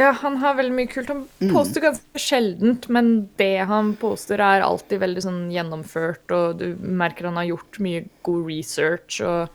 Ja, 0.00 0.14
han 0.16 0.38
har 0.40 0.54
veldig 0.56 0.72
mye 0.72 0.88
kult. 0.88 1.10
Han 1.12 1.26
poster 1.52 1.82
ganske 1.84 2.22
sjeldent, 2.22 2.86
men 2.92 3.28
det 3.40 3.66
han 3.68 3.92
poster, 4.00 4.40
er 4.40 4.64
alltid 4.64 5.02
veldig 5.02 5.24
sånn 5.26 5.42
gjennomført, 5.52 6.24
og 6.32 6.62
du 6.62 6.80
merker 6.80 7.28
han 7.28 7.36
har 7.36 7.50
gjort 7.50 7.80
mye 7.84 8.06
god 8.26 8.46
research, 8.48 9.18
og 9.20 9.50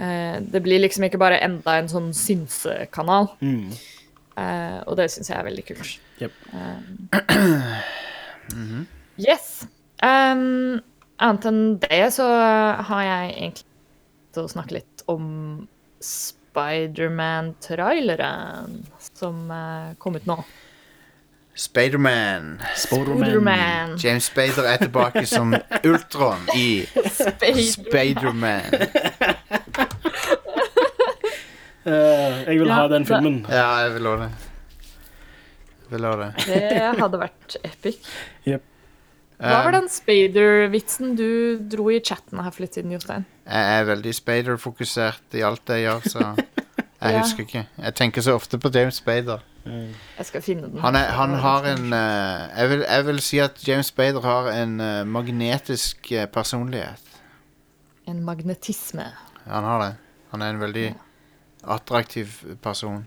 eh, 0.00 0.40
det 0.40 0.62
blir 0.64 0.80
liksom 0.80 1.04
ikke 1.06 1.20
bare 1.20 1.42
enda 1.44 1.76
en 1.76 1.92
sånn 1.92 2.08
synsekanal. 2.16 3.28
Mm. 3.44 3.68
Eh, 4.40 4.78
og 4.86 4.96
det 4.96 5.10
syns 5.12 5.28
jeg 5.28 5.36
er 5.36 5.48
veldig 5.50 5.66
kult. 5.74 5.92
Yep. 6.24 6.40
Um, 6.54 7.10
Yes. 9.20 9.66
Um, 10.00 10.80
annet 11.20 11.44
enn 11.50 11.64
det 11.82 12.06
så 12.16 12.24
har 12.24 13.02
jeg 13.04 13.34
egentlig 13.34 13.66
til 14.32 14.46
å 14.46 14.52
snakke 14.52 14.78
litt 14.78 15.02
om 15.10 15.26
Spiderman-traileren 16.50 18.86
som 19.14 19.50
eh, 19.50 19.94
kom 19.98 20.16
ut 20.16 20.26
nå. 20.26 20.44
Spiderman. 21.54 22.62
Spiderman. 22.76 23.96
James 23.98 24.24
Spader 24.24 24.64
er 24.72 24.76
tilbake 24.76 25.26
som 25.26 25.54
Ultron 25.84 26.48
i 26.56 26.86
Spiderman. 27.70 28.62
Uh, 31.86 32.42
jeg 32.48 32.60
vil 32.60 32.66
Ja, 32.66 32.74
ha 32.74 32.88
den 32.88 33.06
filmen. 33.06 33.46
Ja, 33.50 33.78
jeg 33.84 33.94
vil 33.98 34.06
òg 34.10 34.18
det. 34.24 34.30
Vil 35.90 36.04
det. 36.22 36.32
Det 36.46 37.00
hadde 37.02 37.18
vært 37.18 37.56
epic. 37.66 37.96
Jep. 38.46 38.69
Hva 39.40 39.62
var 39.64 39.72
Um, 39.72 39.76
den 39.80 39.88
Spader-vitsen 39.88 41.14
du 41.16 41.58
dro 41.72 41.86
i 41.90 42.00
chatten 42.04 42.38
her 42.44 42.50
for 42.52 42.60
litt 42.66 42.74
siden, 42.76 42.92
Jostein? 42.92 43.24
Jeg 43.48 43.78
er 43.80 43.86
veldig 43.88 44.12
Spader-fokusert 44.14 45.36
i 45.38 45.44
alt 45.46 45.72
jeg 45.72 45.86
gjør, 45.86 46.08
så 46.12 46.24
jeg 47.00 47.14
Ja. 47.14 47.22
husker 47.22 47.46
ikke. 47.46 47.62
Jeg 47.80 47.94
tenker 47.96 48.20
så 48.26 48.34
ofte 48.36 48.58
på 48.60 48.68
James 48.74 48.98
Spader. 49.00 49.40
Jeg 49.64 50.26
skal 50.28 50.42
finne 50.44 50.68
den. 50.68 50.78
Han, 50.84 50.96
er, 50.96 51.08
han 51.16 51.34
har 51.40 51.64
en 51.72 51.92
eh, 51.92 52.58
jeg, 52.58 52.68
vil, 52.70 52.84
jeg 52.88 53.06
vil 53.06 53.20
si 53.24 53.38
at 53.40 53.60
James 53.68 53.86
Spader 53.92 54.20
har 54.24 54.50
en 54.52 54.76
eh, 54.80 55.04
magnetisk 55.08 56.12
eh, 56.12 56.26
personlighet. 56.26 57.00
En 58.08 58.20
magnetisme. 58.24 59.06
Han 59.46 59.64
har 59.64 59.82
det. 59.86 59.90
Han 60.32 60.42
er 60.42 60.50
en 60.54 60.60
veldig 60.60 60.86
attraktiv 61.64 62.36
person. 62.62 63.06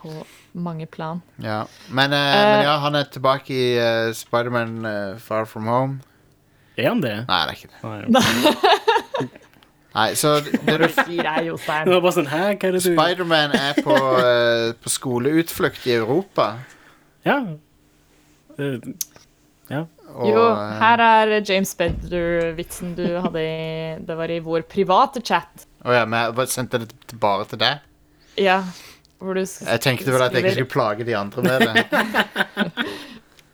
på 0.00 0.12
mange 0.54 0.86
plan. 0.86 1.20
Ja. 1.42 1.64
Men, 1.88 2.12
eh, 2.12 2.34
men 2.34 2.64
ja, 2.66 2.78
han 2.82 2.94
er 2.98 3.04
tilbake 3.12 3.50
i 3.54 3.66
uh, 3.78 4.12
Spiderman 4.16 4.84
eh, 4.86 5.18
Far 5.22 5.44
From 5.46 5.66
Home. 5.70 6.00
Er 6.78 6.88
han 6.94 7.00
det? 7.04 7.16
Nei, 7.28 7.40
det 7.46 7.52
er 7.52 7.58
ikke 7.58 7.70
det. 7.70 8.10
Nei. 8.16 9.28
Nei, 9.90 10.08
så 10.14 10.36
det, 10.44 10.76
du 10.78 10.86
sier 11.00 11.24
jeg, 11.26 11.40
Det 11.42 11.48
Jostein? 11.50 11.88
var 11.90 12.02
bare 12.04 12.14
sånn 12.14 12.28
Hæ, 12.30 12.42
hva 12.54 12.68
er 12.68 12.76
det 12.76 12.82
du 12.84 12.92
Spiderman 12.92 13.54
er 13.58 13.80
på, 13.82 13.96
eh, 14.22 14.66
på 14.78 14.92
skoleutflukt 14.94 15.86
i 15.90 15.96
Europa. 15.98 16.46
Ja. 17.26 17.40
Eh, 18.56 18.76
ja. 19.70 19.80
Og, 20.10 20.28
Jo, 20.30 20.44
eh, 20.52 20.76
her 20.82 21.02
er 21.06 21.34
James 21.46 21.74
Bedder-vitsen 21.78 22.94
du 22.98 23.04
hadde 23.22 23.42
i 23.42 23.98
Det 24.06 24.16
var 24.18 24.30
i 24.34 24.38
vår 24.46 24.64
private 24.70 25.22
chat. 25.26 25.66
Å 25.86 25.94
ja, 25.98 26.06
men 26.06 26.22
jeg 26.28 26.36
bare 26.38 26.50
sendte 26.54 26.80
det 26.84 26.90
til- 27.10 27.18
bare 27.22 27.46
til 27.50 27.58
deg. 27.62 27.82
Ja, 28.38 28.60
Jeg 29.20 29.80
tenkte 29.84 30.12
vel 30.14 30.22
at 30.24 30.32
jeg 30.32 30.44
ikke 30.44 30.56
skulle 30.58 30.72
plage 30.72 31.06
de 31.08 31.16
andre 31.16 31.42
med 31.42 31.66
det. 31.66 31.84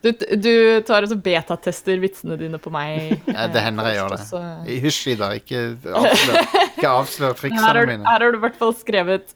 Du, 0.06 0.12
du 0.12 0.50
tar 0.86 1.02
altså 1.02 1.16
så 1.16 1.18
betatester 1.18 1.98
vitsene 1.98 2.36
dine 2.38 2.60
på 2.62 2.70
meg. 2.70 3.16
Ja, 3.26 3.48
det 3.50 3.62
hender 3.64 3.88
jeg 3.90 3.96
gjør 3.98 4.12
det. 4.14 4.26
Hysj, 4.84 5.00
Ida. 5.16 5.30
Ikke 5.40 5.62
avslør, 5.90 6.38
ikke 6.68 6.90
avslør 6.92 7.34
triksene 7.40 7.86
mine. 7.88 8.04
her 8.06 8.22
har 8.22 8.30
du 8.30 8.38
i 8.38 8.42
hvert 8.44 8.58
fall 8.60 8.74
skrevet 8.78 9.34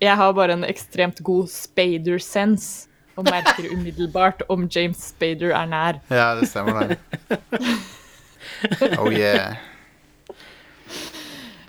Jeg 0.00 0.16
har 0.16 0.32
bare 0.38 0.56
en 0.56 0.64
ekstremt 0.64 1.20
god 1.26 1.50
spader-sense 1.52 2.88
og 3.20 3.28
merker 3.28 3.68
umiddelbart 3.74 4.40
om 4.48 4.64
James 4.72 5.02
Spader 5.12 5.52
er 5.52 5.68
nær. 5.68 6.00
Ja, 6.08 6.30
det 6.40 6.48
stemmer 6.48 6.94
det. 6.94 6.98
Oh 8.98 9.10
yeah. 9.10 9.56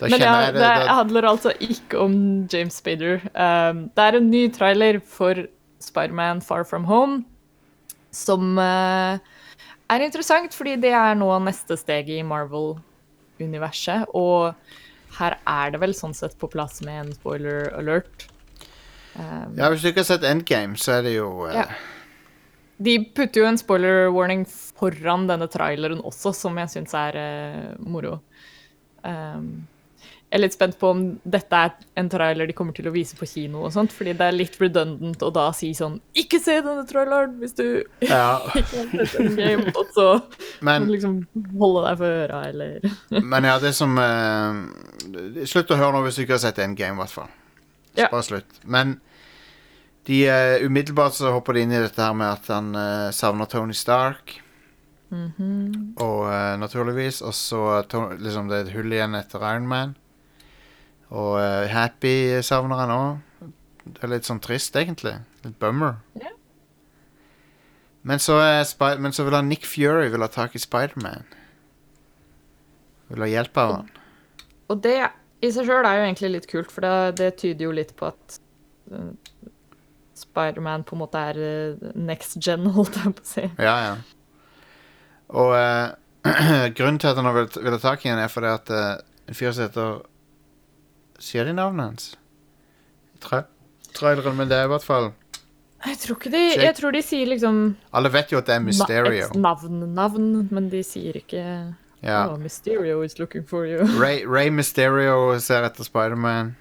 Da 0.04 0.12
Men 0.12 0.24
ja, 0.24 0.38
det 0.52 0.60
det. 0.60 0.72
Handler 0.92 1.30
altså 1.30 1.54
ikke 1.64 2.00
om 2.04 2.16
James 2.52 2.80
Spader. 2.82 3.24
Um, 3.34 3.86
det 3.96 4.08
er 4.08 4.18
en 4.20 4.32
ny 4.32 4.48
trailer 4.52 5.00
for 5.00 5.46
Spiderman 5.84 6.42
Far 6.44 6.68
From 6.68 6.86
Home 6.92 7.24
som 8.14 8.58
uh, 8.62 9.18
er 9.92 10.06
interessant, 10.06 10.54
fordi 10.56 10.78
det 10.82 10.94
er 10.96 11.18
nå 11.18 11.30
neste 11.44 11.78
steg 11.80 12.12
i 12.14 12.22
Marvel-universet. 12.28 14.14
Og 14.18 14.54
her 15.18 15.38
er 15.40 15.74
det 15.74 15.82
vel 15.84 15.96
sånn 15.98 16.16
sett 16.18 16.38
på 16.42 16.50
plass 16.54 16.82
med 16.86 17.02
en 17.02 17.18
spoiler 17.18 17.74
alert. 17.78 18.28
Um, 19.14 19.58
ja, 19.58 19.70
Hvis 19.70 19.84
du 19.84 19.92
ikke 19.92 20.04
har 20.06 20.12
sett 20.14 20.26
Endgame, 20.26 20.78
så 20.80 21.00
er 21.00 21.10
det 21.10 21.18
jo 21.18 21.34
uh... 21.48 21.54
Ja. 21.54 21.68
De 22.84 22.98
putter 23.16 23.44
jo 23.44 23.46
en 23.48 23.60
spoiler 23.62 24.08
warning 24.12 24.48
foran 24.50 25.28
denne 25.30 25.46
traileren 25.52 26.02
også, 26.04 26.34
som 26.36 26.58
jeg 26.58 26.72
syns 26.74 26.96
er 26.98 27.20
uh, 27.20 27.68
moro. 27.86 28.18
Um, 29.06 29.68
jeg 30.34 30.40
er 30.40 30.42
litt 30.42 30.56
spent 30.56 30.80
på 30.82 30.90
om 30.90 31.02
dette 31.30 31.58
er 31.62 31.74
en 32.02 32.08
trailer 32.10 32.48
de 32.50 32.56
kommer 32.58 32.74
til 32.74 32.88
å 32.90 32.94
vise 32.96 33.14
på 33.14 33.28
kino, 33.30 33.68
og 33.68 33.74
sånt, 33.76 33.92
fordi 33.94 34.16
det 34.18 34.26
er 34.26 34.34
litt 34.34 34.56
redundant 34.58 35.22
å 35.22 35.30
da 35.30 35.44
si 35.54 35.70
sånn 35.78 36.00
Ikke 36.18 36.40
se 36.42 36.56
denne 36.66 36.88
traileren 36.90 37.36
hvis 37.38 37.54
du 37.60 37.68
ja. 38.02 38.40
Endgame, 39.22 39.70
og 39.78 39.94
så 39.94 40.08
Men, 40.66 40.90
liksom 40.90 41.20
holde 41.62 41.86
deg 41.86 42.02
for 42.02 42.18
øra, 42.24 42.42
eller 42.50 42.90
men 43.36 43.50
ja, 43.52 43.60
det 43.62 43.76
som 43.78 43.94
uh, 44.02 45.46
Slutt 45.46 45.70
å 45.70 45.78
høre 45.78 45.94
nå 45.94 46.02
hvis 46.08 46.18
du 46.18 46.26
ikke 46.26 46.40
har 46.40 46.46
sett 46.48 46.64
Endgame, 46.66 46.98
i 46.98 47.04
hvert 47.04 47.14
fall. 47.14 47.30
Ja. 47.94 48.08
Bare 48.10 48.26
slutt. 48.26 48.58
Men 48.66 48.98
de 50.10 50.24
uh, 50.26 50.66
umiddelbart 50.66 51.14
så 51.14 51.30
hopper 51.36 51.56
de 51.56 51.68
inn 51.68 51.76
i 51.78 51.84
dette 51.84 52.02
her 52.02 52.18
med 52.18 52.32
at 52.32 52.50
han 52.50 52.74
uh, 52.74 53.14
savner 53.14 53.50
Tony 53.52 53.78
Stark. 53.78 54.40
Og 55.14 56.20
uh, 56.28 56.54
naturligvis. 56.62 57.22
Og 57.22 57.36
så 57.38 57.64
liksom 58.20 58.50
det 58.52 58.60
er 58.60 58.68
et 58.68 58.76
hull 58.78 58.94
igjen 58.94 59.18
etter 59.20 59.44
Iron 59.54 59.70
Man. 59.70 59.96
Og 61.14 61.38
uh, 61.38 61.66
Happy 61.70 62.42
savner 62.46 62.84
han 62.84 62.96
òg. 62.96 63.50
Det 63.84 64.06
er 64.06 64.14
litt 64.14 64.28
sånn 64.30 64.42
trist, 64.44 64.76
egentlig. 64.80 65.18
Litt 65.44 65.60
bummer. 65.60 66.00
Yeah. 66.16 66.34
Men 68.04 68.20
så, 68.20 68.36
er 68.44 69.00
men 69.00 69.16
så 69.16 69.24
vil 69.24 69.36
han 69.38 69.48
Nick 69.48 69.66
Fury 69.68 70.10
vil 70.12 70.24
ha 70.24 70.28
tak 70.32 70.56
i 70.56 70.60
Spiderman. 70.60 71.28
Vil 73.08 73.24
ha 73.24 73.30
hjelp 73.32 73.60
av 73.60 73.76
han. 73.78 73.92
Og 74.72 74.82
det 74.84 74.98
i 75.44 75.52
seg 75.52 75.68
sjøl 75.68 75.88
er 75.88 76.00
jo 76.00 76.08
egentlig 76.08 76.32
litt 76.34 76.50
kult, 76.52 76.72
for 76.72 76.84
det, 76.84 77.20
det 77.20 77.30
tyder 77.40 77.68
jo 77.68 77.76
litt 77.76 77.94
på 78.00 78.10
at 78.10 78.38
uh, 78.92 79.12
Spiderman 80.20 80.84
på 80.88 80.96
en 80.96 81.02
måte 81.02 81.20
er 81.32 81.40
eh, 81.42 81.88
next 82.00 82.38
gen, 82.44 82.68
holdt 82.78 83.00
jeg 83.00 83.16
på 83.18 83.26
å 83.26 83.32
si. 83.32 83.48
Ja, 83.58 83.78
ja. 83.88 83.96
Og 85.30 85.54
eh, 85.58 85.94
grunnen 86.78 87.00
til 87.00 87.08
at 87.12 87.20
han 87.20 87.36
vil, 87.36 87.50
vil 87.64 87.76
ha 87.76 87.80
tak 87.82 88.06
i 88.06 88.12
han, 88.12 88.20
er 88.20 88.32
fordi 88.32 88.52
at 88.52 88.70
eh, 88.74 89.02
en 89.28 89.38
fyr 89.38 89.52
som 89.52 89.68
heter 89.68 90.02
Sier 91.24 91.46
de 91.48 91.54
navnet 91.56 91.86
hans? 91.86 92.08
Tra 93.24 93.44
traileren, 93.94 94.36
men 94.36 94.50
det 94.50 94.58
er 94.58 94.66
i 94.66 94.72
hvert 94.72 94.84
fall 94.84 95.12
Jeg 95.86 95.98
tror 96.02 96.18
ikke 96.18 96.32
de. 96.34 96.42
Jeg 96.64 96.76
tror 96.76 96.96
de 96.96 97.02
sier 97.06 97.30
liksom 97.30 97.62
Alle 97.94 98.12
vet 98.12 98.32
jo 98.34 98.40
at 98.42 98.50
det 98.50 98.56
er 98.56 98.64
Mysterio. 98.66 99.28
et 99.30 99.36
navn, 99.40 99.84
navn, 99.94 100.28
men 100.52 100.70
de 100.72 100.84
sier 100.84 101.22
ikke 101.22 101.44
Ja. 102.04 102.26
Oh, 102.28 102.38
Mysterio 102.38 103.02
is 103.02 103.20
looking 103.20 103.46
for 103.48 103.64
you. 103.66 103.86
Ray, 104.02 104.26
Ray 104.36 104.50
Mysterio 104.50 105.40
ser 105.40 105.64
etter 105.64 105.88
Spiderman. 105.88 106.56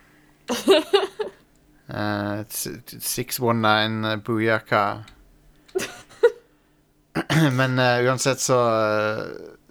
Uh, 1.90 2.44
619 2.46 4.04
uh, 4.04 4.16
Booyaka. 4.22 5.02
Men 7.58 7.78
uh, 7.78 8.02
uansett 8.04 8.40
så 8.42 8.58
eh, 8.68 9.22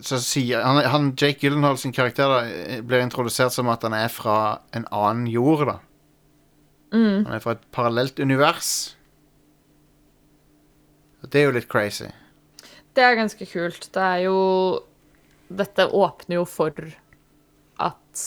Så 0.02 0.18
sier 0.24 0.64
han, 0.66 0.80
han 0.90 1.12
Jake 1.18 1.46
Gyllenhaal 1.46 1.78
sin 1.78 1.94
karakter 1.94 2.30
da, 2.32 2.40
eh, 2.48 2.82
blir 2.82 3.04
introdusert 3.04 3.54
som 3.54 3.70
at 3.70 3.84
han 3.86 3.94
er 3.94 4.10
fra 4.10 4.38
en 4.74 4.88
annen 4.90 5.28
jord. 5.30 5.68
da 5.70 5.80
Mm. 6.92 7.24
Han 7.24 7.36
er 7.36 7.40
fra 7.40 7.54
et 7.56 7.68
parallelt 7.72 8.20
univers. 8.20 8.98
Og 11.24 11.30
Det 11.32 11.40
er 11.40 11.46
jo 11.46 11.54
litt 11.56 11.70
crazy. 11.72 12.10
Det 12.96 13.04
er 13.06 13.16
ganske 13.16 13.46
kult. 13.48 13.88
Det 13.94 14.02
er 14.02 14.26
jo 14.26 14.40
Dette 15.52 15.88
åpner 15.88 16.38
jo 16.42 16.46
for 16.48 16.76
at 17.80 18.24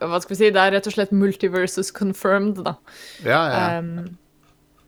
Hva 0.00 0.20
skal 0.20 0.32
vi 0.34 0.38
si? 0.40 0.50
Det 0.52 0.62
er 0.62 0.72
rett 0.76 0.88
og 0.88 0.96
slett 0.96 1.12
multiverses 1.12 1.92
confirmed, 1.92 2.62
da. 2.64 2.76
Ja, 3.24 3.42
ja. 3.52 3.78
Um, 3.78 4.16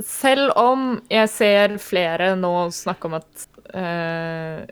selv 0.05 0.53
om 0.57 1.03
jeg 1.11 1.29
ser 1.33 1.77
flere 1.83 2.35
nå 2.39 2.53
snakke 2.75 3.09
om 3.09 3.17
at 3.19 3.48
eh, 3.75 4.65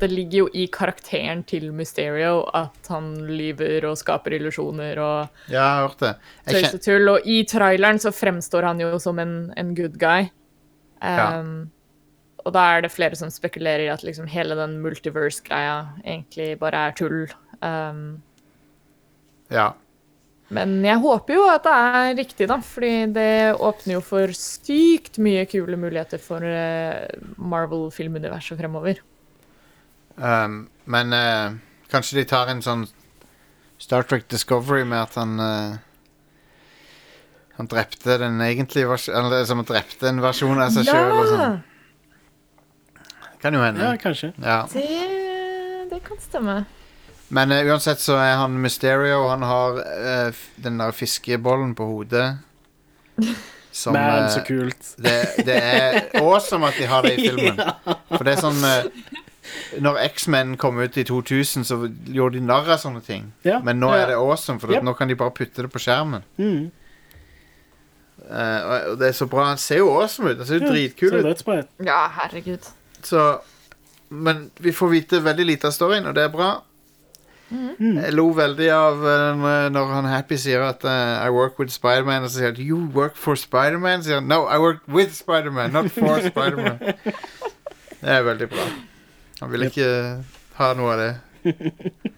det 0.00 0.08
ligger 0.10 0.38
jo 0.38 0.48
i 0.52 0.66
karakteren 0.72 1.44
til 1.46 1.68
Mysterio 1.72 2.42
at 2.56 2.90
han 2.90 3.12
lyver 3.28 3.86
og 3.86 3.96
skaper 4.00 4.34
illusjoner 4.36 4.98
og 4.98 5.46
ja, 5.46 5.54
jeg 5.54 5.62
har 5.62 5.86
hørt 5.86 6.02
det. 6.02 6.12
Kjen- 6.82 7.12
og 7.12 7.28
i 7.28 7.38
traileren 7.48 8.00
så 8.02 8.12
fremstår 8.12 8.66
han 8.66 8.82
jo 8.82 8.98
som 8.98 9.18
en, 9.22 9.52
en 9.56 9.74
good 9.76 9.96
guy. 10.00 10.28
Ja. 11.00 11.40
Um, 11.40 11.70
Og 12.46 12.52
da 12.54 12.62
er 12.76 12.84
det 12.84 12.92
flere 12.94 13.16
som 13.18 13.30
spekulerer 13.30 13.82
i 13.86 13.90
at 13.90 14.04
liksom 14.06 14.28
hele 14.30 14.54
den 14.54 14.76
multiverse-greia 14.78 15.88
egentlig 16.04 16.58
bare 16.60 16.84
er 16.88 16.92
tull. 16.94 17.24
Um, 17.58 18.22
ja. 19.50 19.72
Men 20.54 20.76
jeg 20.86 21.02
håper 21.02 21.34
jo 21.34 21.46
at 21.50 21.64
det 21.66 21.74
er 21.74 22.12
riktig, 22.20 22.46
da, 22.50 22.60
fordi 22.62 22.92
det 23.16 23.30
åpner 23.58 23.96
jo 23.96 24.02
for 24.04 24.30
sykt 24.36 25.18
mye 25.22 25.42
kule 25.50 25.78
muligheter 25.80 26.22
for 26.22 26.44
eh, 26.46 27.08
Marvel-filmuniverset 27.34 28.60
fremover. 28.60 29.00
Um, 30.16 30.68
men 30.86 31.10
uh, 31.12 31.56
kanskje 31.90 32.20
de 32.20 32.28
tar 32.30 32.52
en 32.52 32.62
sånn 32.64 32.86
Star 33.82 34.06
Trek 34.08 34.30
Discovery 34.32 34.86
med 34.88 35.02
at 35.02 35.18
han 35.20 35.34
uh, 35.36 35.74
Han 37.58 37.68
drepte 37.68 38.16
den 38.22 38.40
egentlige 38.40 38.88
versjonen 38.88 39.26
Eller 39.26 39.44
som 39.44 39.60
han 39.60 39.68
drepte 39.68 40.08
en 40.08 40.22
versjon 40.24 40.62
av 40.62 40.72
seg 40.72 40.88
sjøl 40.88 41.12
og 41.18 41.28
sånn. 41.34 41.58
Kan 43.42 43.58
jo 43.58 43.60
hende. 43.60 43.84
Ja, 43.84 44.00
kanskje. 44.00 44.32
Ja. 44.40 44.62
Det, 44.72 44.86
det 45.92 46.00
kan 46.06 46.22
stemme. 46.24 46.62
Men 47.28 47.52
uh, 47.52 47.58
uansett 47.66 48.00
så 48.00 48.14
er 48.22 48.36
han 48.38 48.54
Mysterio, 48.62 49.24
og 49.24 49.30
han 49.34 49.42
har 49.42 49.80
uh, 49.82 50.40
den 50.62 50.78
der 50.78 50.90
fiskebollen 50.94 51.74
på 51.74 51.86
hodet. 51.86 52.38
Som 53.76 53.92
Men 53.92 54.22
eh, 54.24 54.30
så 54.32 54.40
kult. 54.40 54.94
det, 54.96 55.44
det 55.44 55.56
er 55.60 55.96
awesome 56.22 56.64
at 56.66 56.78
de 56.80 56.86
har 56.88 57.02
det 57.04 57.10
i 57.18 57.26
filmen. 57.28 57.58
For 58.08 58.24
det 58.24 58.32
er 58.32 58.40
sånn 58.40 58.62
eh, 58.64 58.86
Når 59.84 59.98
X-Men 60.14 60.54
kom 60.56 60.78
ut 60.80 60.96
i 60.96 61.04
2000, 61.04 61.66
så 61.68 61.76
gjorde 62.08 62.38
de 62.38 62.46
narr 62.48 62.70
av 62.72 62.80
sånne 62.80 63.02
ting. 63.04 63.26
Ja. 63.44 63.58
Men 63.60 63.76
nå 63.82 63.90
er 63.92 64.06
det 64.08 64.16
awesome, 64.16 64.56
for 64.62 64.72
Yep. 64.72 64.86
nå 64.88 64.94
kan 64.96 65.12
de 65.12 65.18
bare 65.20 65.34
putte 65.36 65.66
det 65.66 65.68
på 65.74 65.82
skjermen. 65.84 66.24
Mm. 66.40 66.70
Eh, 68.30 68.64
og- 68.64 68.96
det 68.98 69.08
er 69.10 69.12
så 69.12 69.28
bra. 69.28 69.44
Han 69.50 69.58
ser 69.60 69.82
jo 69.84 69.90
awesome 70.00 70.30
ut. 70.32 70.38
Han 70.40 70.46
ser 70.48 70.60
jo 70.64 70.72
dritkul 70.72 71.12
ut. 71.20 71.68
Ja, 71.84 72.00
herregud. 72.16 72.64
Så, 73.02 73.26
men 74.08 74.50
vi 74.56 74.72
får 74.72 74.88
vite 74.88 75.20
veldig 75.20 75.46
lite 75.52 75.68
av 75.68 75.76
storyen, 75.76 76.06
og 76.08 76.14
det 76.16 76.24
er 76.24 76.32
bra. 76.32 76.48
Mm. 77.50 77.98
Jeg 78.02 78.12
lo 78.16 78.24
veldig 78.34 78.66
av 78.74 79.04
eh, 79.06 79.68
når 79.70 79.90
han 79.94 80.08
Happy 80.10 80.34
sier 80.40 80.64
at 80.66 80.82
uh, 80.82 81.20
I 81.22 81.30
work 81.30 81.60
with 81.62 81.70
Spiderman, 81.70 82.24
og 82.26 82.30
så 82.32 82.40
sier 82.40 82.50
han 82.54 82.58
You 82.64 82.80
work 82.96 83.14
for 83.16 83.38
Spiderman? 83.38 84.02
sier 84.02 84.18
han 84.18 84.26
No, 84.26 84.48
I 84.50 84.58
work 84.58 84.82
with 84.90 85.14
Spiderman, 85.14 85.70
not 85.76 85.92
for 85.94 86.18
Spiderman. 86.26 86.80
Det 88.00 88.12
er 88.12 88.26
veldig 88.26 88.48
bra. 88.50 88.66
Han 89.40 89.52
vil 89.54 89.68
ikke 89.68 89.86
ha 90.58 90.72
noe 90.78 90.92
av 90.96 91.00
det. 91.04 91.12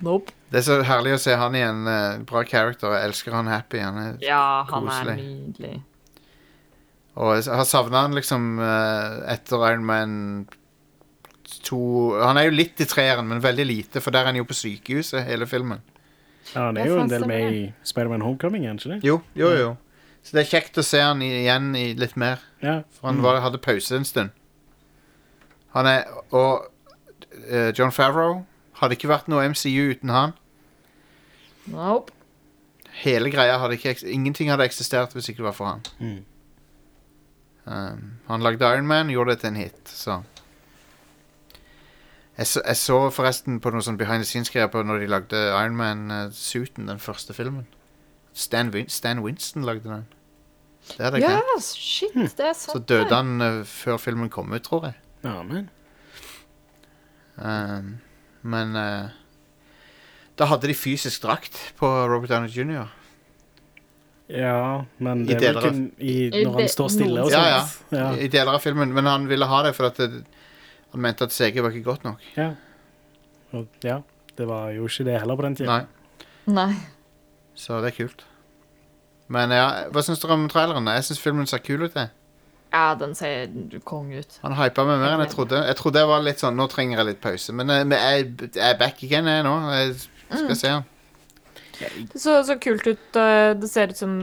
Nope. 0.00 0.32
Det 0.50 0.62
er 0.62 0.64
så 0.64 0.78
herlig 0.88 1.12
å 1.12 1.20
se 1.20 1.34
han 1.36 1.54
igjen. 1.56 1.82
eh, 1.86 2.20
bra 2.28 2.40
character. 2.48 2.94
Jeg 2.96 3.10
elsker 3.10 3.34
han 3.36 3.50
Happy. 3.52 3.80
Han 3.84 3.98
er, 4.00 4.14
Ja, 4.24 4.64
han 4.70 4.88
er 4.88 5.10
nydelig. 5.18 5.82
og 7.20 7.34
jeg 7.36 7.52
har 7.52 7.66
savna 7.68 8.06
han 8.06 8.16
liksom 8.16 8.46
eh, 8.64 9.18
etter 9.34 9.60
Iron 9.68 9.84
Man 9.84 10.14
2 11.66 12.22
Han 12.22 12.36
er 12.40 12.44
jo 12.48 12.50
litt 12.54 12.80
i 12.80 12.86
treeren, 12.88 13.26
men 13.28 13.42
veldig 13.42 13.66
lite, 13.66 14.00
for 14.00 14.10
der 14.14 14.20
er 14.20 14.30
han 14.32 14.36
jo 14.40 14.44
på 14.48 14.54
sykehuset 14.56 15.24
hele 15.26 15.46
filmen. 15.46 15.80
Ja, 16.54 16.66
han 16.68 16.76
er 16.80 16.86
jo 16.86 16.98
en 17.00 17.08
del 17.10 17.26
med 17.28 17.52
i 17.52 17.62
Spiderman 17.86 18.22
Homecoming, 18.24 18.64
er 18.64 18.68
han 18.74 18.78
ikke 18.78 18.94
det? 18.94 19.00
Jo, 19.06 19.20
jo, 19.38 19.50
jo. 19.58 19.70
Så 20.22 20.36
det 20.36 20.42
er 20.44 20.50
kjekt 20.50 20.78
å 20.78 20.84
se 20.84 21.00
han 21.00 21.22
igjen 21.22 21.70
i 21.78 21.94
litt 21.96 22.16
mer. 22.16 22.40
Ja. 22.62 22.82
For 22.96 23.08
han 23.08 23.16
Mm. 23.20 23.22
var, 23.24 23.40
hadde 23.40 23.58
pause 23.58 23.96
en 23.96 24.04
stund. 24.04 24.30
Han 25.74 25.86
er 25.86 26.04
Og 26.32 26.66
uh, 27.52 27.70
John 27.78 27.92
Favreau 27.92 28.44
hadde 28.80 28.96
ikke 28.96 29.08
vært 29.08 29.28
noe 29.28 29.46
MCU 29.48 29.92
uten 29.94 30.10
han. 30.10 30.32
Nope. 31.70 32.12
Hele 33.04 33.30
greia 33.30 33.58
hadde 33.62 33.76
ikke 33.78 33.94
Ingenting 34.10 34.50
hadde 34.50 34.64
eksistert 34.66 35.12
hvis 35.14 35.28
ikke 35.30 35.36
det 35.44 35.44
var 35.50 35.52
for 35.56 35.66
han. 35.66 35.82
Mm. 36.00 36.24
Um, 37.70 38.04
han 38.28 38.42
lagde 38.42 38.66
Iron 38.66 38.86
Man 38.88 39.10
gjorde 39.12 39.30
det 39.36 39.40
til 39.44 39.48
en 39.52 39.56
hit, 39.60 39.80
så 39.86 40.22
jeg 42.40 42.48
så, 42.48 42.62
jeg 42.64 42.78
så 42.80 42.96
forresten 43.12 43.58
på 43.60 43.70
noe 43.74 43.84
sånn 43.84 43.98
behind 44.00 44.24
the 44.24 44.28
scenes-greier 44.28 44.70
på 44.72 44.80
når 44.86 45.02
de 45.02 45.08
lagde 45.12 45.40
Iron 45.52 45.76
Man-suiten, 45.76 46.86
den 46.88 47.02
første 47.02 47.36
filmen. 47.36 47.66
Stan, 48.32 48.70
Win 48.72 48.88
Stan 48.88 49.20
Winston 49.24 49.66
lagde 49.68 49.84
den. 49.90 50.06
Det 50.94 51.04
hadde 51.04 51.20
jeg 51.20 51.26
Ja, 51.28 51.40
glemt. 51.44 51.66
shit, 51.66 52.14
det 52.38 52.46
er 52.46 52.54
sant. 52.56 52.72
Så 52.72 52.80
døde 52.88 53.12
han 53.12 53.34
uh, 53.44 53.60
før 53.68 53.98
filmen 54.00 54.30
kom 54.32 54.52
ut, 54.54 54.62
tror 54.64 54.88
jeg. 54.88 54.96
Ja, 55.26 55.42
men. 55.44 55.68
Um, 57.36 57.98
men 58.42 58.72
uh, 58.76 59.10
da 60.40 60.48
hadde 60.48 60.70
de 60.70 60.74
fysisk 60.76 61.22
drakt 61.26 61.58
på 61.76 61.88
Robert 62.08 62.32
Downey 62.32 62.48
jr. 62.48 62.88
Ja, 64.30 64.84
men 65.02 65.24
I 65.26 65.34
det 65.34 65.48
er 65.50 65.56
vel 65.58 65.66
ikke 65.66 66.06
i, 66.06 66.16
I 66.30 66.44
når 66.46 66.60
han 66.60 66.68
står 66.70 66.92
stille 66.94 67.24
og 67.24 67.32
sånn. 67.32 67.44
Ja, 67.50 67.56
ja, 67.58 67.96
Ja, 67.98 68.10
I 68.16 68.28
deler 68.30 68.56
av 68.56 68.62
filmen, 68.64 68.92
men 68.94 69.08
han 69.10 69.26
ville 69.28 69.48
ha 69.50 69.62
det 69.66 69.74
for 69.76 69.90
at 69.90 69.98
det, 70.00 70.22
han 70.92 71.00
mente 71.04 71.24
at 71.26 71.32
CG 71.34 71.60
var 71.62 71.70
ikke 71.74 71.84
godt 71.90 72.04
nok. 72.04 72.24
ja. 72.36 72.50
Og, 73.52 73.66
ja. 73.82 74.00
Det 74.38 74.46
var 74.48 74.70
jo 74.72 74.86
ikke 74.86 75.04
det 75.08 75.16
heller 75.20 75.36
på 75.36 75.42
den 75.42 75.56
tida. 75.58 75.74
Nei, 75.80 76.54
Nei. 76.54 76.74
så 77.58 77.80
det 77.82 77.90
er 77.90 77.96
kult. 78.04 78.22
Men 79.30 79.50
ja, 79.54 79.64
hva 79.90 80.02
syns 80.06 80.22
dere 80.22 80.36
om 80.38 80.46
traileren? 80.50 80.86
Jeg 80.94 81.04
syns 81.08 81.20
filmen 81.20 81.46
ser 81.50 81.58
kul 81.66 81.82
ut. 81.82 81.94
jeg. 81.98 82.08
Ja, 82.72 82.94
den 82.94 83.14
ser 83.18 83.50
kong 83.84 84.12
ut. 84.14 84.38
Han 84.44 84.54
hypa 84.54 84.84
meg 84.86 85.00
mer 85.02 85.16
enn 85.16 85.24
jeg 85.26 85.32
trodde. 85.34 85.58
Jeg 85.66 85.76
trodde 85.80 85.98
jeg 86.04 86.08
var 86.08 86.22
litt 86.22 86.38
sånn 86.42 86.54
Nå 86.58 86.68
trenger 86.70 87.02
jeg 87.02 87.08
litt 87.10 87.20
pause. 87.20 87.52
Men 87.58 87.68
jeg, 87.74 87.88
jeg, 87.90 88.30
jeg 88.54 88.64
er 88.70 88.78
back 88.78 89.02
again, 89.02 89.26
jeg 89.26 89.44
nå. 89.46 89.54
Jeg 89.74 89.94
skal 90.30 90.56
se 90.62 90.72
den. 90.76 90.88
Det 92.14 92.20
så 92.22 92.38
så 92.46 92.56
kult 92.62 92.86
ut. 92.86 93.16
eh, 93.18 93.52
Det 93.58 93.70
ser 93.70 93.90
ut 93.90 93.98
som 93.98 94.14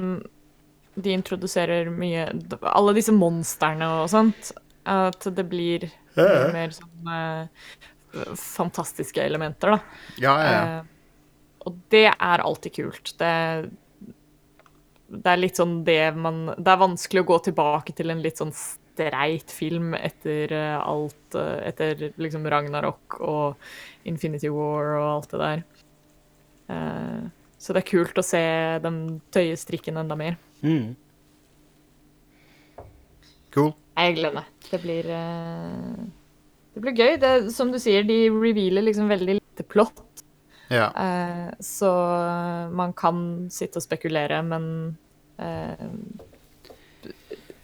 de 0.97 1.11
introduserer 1.13 1.91
mye 1.93 2.29
Alle 2.71 2.93
disse 2.97 3.11
monstrene 3.13 3.85
og 4.01 4.07
sånt. 4.15 4.53
At 4.87 5.27
det 5.35 5.45
blir 5.51 5.89
mye 6.25 6.53
mer 6.55 6.75
sånn 6.75 7.11
uh, 7.11 8.29
fantastiske 8.39 9.21
elementer, 9.23 9.75
da. 9.75 10.03
Ja, 10.21 10.35
ja, 10.41 10.53
ja. 10.53 10.61
Uh, 10.81 10.93
og 11.67 11.77
det 11.91 12.07
er 12.09 12.43
alltid 12.43 12.75
kult. 12.77 13.13
Det, 13.19 13.31
det 15.07 15.31
er 15.31 15.39
litt 15.39 15.59
sånn 15.59 15.81
det 15.87 16.01
man 16.15 16.45
Det 16.55 16.71
er 16.71 16.79
vanskelig 16.79 17.25
å 17.25 17.29
gå 17.33 17.39
tilbake 17.49 17.95
til 17.95 18.13
en 18.13 18.21
litt 18.23 18.39
sånn 18.39 18.53
streit 18.55 19.51
film 19.53 19.91
etter 19.97 20.53
eh, 20.55 20.77
alt 20.79 21.35
Etter 21.37 22.07
liksom 22.17 22.47
Ragnarok 22.49 23.19
og 23.19 24.07
Infinity 24.09 24.49
War 24.53 24.95
og 24.97 25.07
alt 25.09 25.33
det 25.33 25.41
der. 25.43 25.65
Uh, 26.67 27.27
så 27.59 27.73
det 27.73 27.83
er 27.83 27.89
kult 27.91 28.19
å 28.19 28.25
se 28.25 28.39
dem 28.83 28.97
tøye 29.33 29.57
strikken 29.59 29.99
enda 29.99 30.15
mer. 30.19 30.37
Mm. 30.61 30.95
Cool. 33.55 33.73
Jeg 33.97 34.17
gleder 34.19 34.35
meg. 34.37 34.51
Det 34.69 34.79
blir 34.83 35.09
eh, 35.09 36.05
Det 36.75 36.83
blir 36.83 36.97
gøy. 36.97 37.17
Det, 37.21 37.33
som 37.55 37.71
du 37.73 37.79
sier, 37.81 38.05
de 38.05 38.27
revealer 38.33 38.85
liksom 38.85 39.09
veldig 39.09 39.39
lite 39.39 39.65
plott. 39.65 40.03
Ja. 40.69 40.91
Eh, 40.91 41.49
så 41.63 41.91
man 42.75 42.93
kan 42.97 43.47
sitte 43.53 43.79
og 43.81 43.85
spekulere, 43.85 44.41
men 44.45 44.65
eh, 45.39 45.87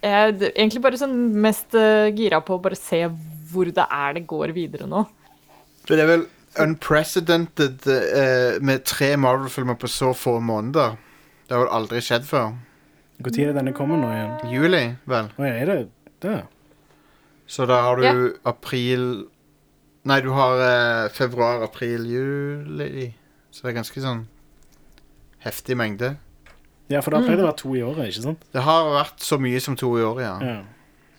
Jeg 0.03 0.13
er 0.13 0.33
egentlig 0.53 0.81
bare 0.83 0.99
sånn 0.99 1.17
mest 1.43 1.75
gira 2.17 2.41
på 2.43 2.57
å 2.57 2.63
bare 2.63 2.79
se 2.79 3.05
hvor 3.53 3.69
det 3.69 3.85
er 3.85 4.17
det 4.17 4.25
går 4.27 4.51
videre 4.55 4.87
nå. 4.89 5.05
Det 5.87 5.99
er 5.99 6.09
vel 6.09 6.25
unprecedented 6.59 7.87
eh, 7.87 8.61
med 8.61 8.83
tre 8.85 9.15
Marvel-filmer 9.17 9.77
på 9.79 9.87
så 9.87 10.13
få 10.17 10.39
måneder. 10.39 10.95
Det 11.47 11.55
har 11.55 11.65
vel 11.65 11.75
aldri 11.75 12.01
skjedd 12.03 12.25
før. 12.27 12.53
Når 13.23 13.39
er 13.39 13.53
denne 13.55 13.73
kommer 13.75 13.99
nå 13.99 14.09
igjen? 14.11 14.31
Juli, 14.51 14.83
vel. 15.09 15.29
Å 15.37 15.47
er 15.47 15.69
det 15.69 15.77
det? 16.23 16.39
Så 17.47 17.65
da 17.69 17.81
har 17.85 17.99
du 17.99 18.03
Ja. 18.07 18.15
april 18.49 19.27
Nei, 20.05 20.17
du 20.19 20.33
har 20.35 20.59
eh, 20.59 21.09
februar, 21.15 21.61
april, 21.63 22.03
juli. 22.11 23.13
Så 23.51 23.63
det 23.63 23.69
er 23.71 23.77
ganske 23.77 24.01
sånn 24.03 24.25
heftig 25.45 25.77
mengde. 25.79 26.17
Ja, 26.91 26.99
for 26.99 27.11
da 27.15 27.21
har 27.23 27.37
det 27.37 27.45
å 27.45 27.47
være 27.47 27.55
to 27.61 27.71
i 27.77 27.83
året, 27.87 28.09
ikke 28.11 28.23
sant? 28.25 28.43
Det 28.51 28.65
har 28.65 28.89
vært 28.91 29.23
så 29.23 29.37
mye 29.39 29.61
som 29.63 29.77
to 29.79 29.93
i 29.95 30.03
året, 30.03 30.25
ja. 30.25 30.33
Ja. 30.43 30.57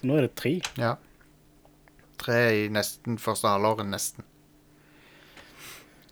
Så 0.02 0.10
nå 0.10 0.18
er 0.18 0.26
det 0.26 0.34
tre. 0.36 0.60
ja. 0.76 0.96
Tre 2.20 2.36
i 2.66 2.68
nesten 2.68 3.16
første 3.18 3.48
halvåret, 3.48 3.88
nesten. 3.88 4.22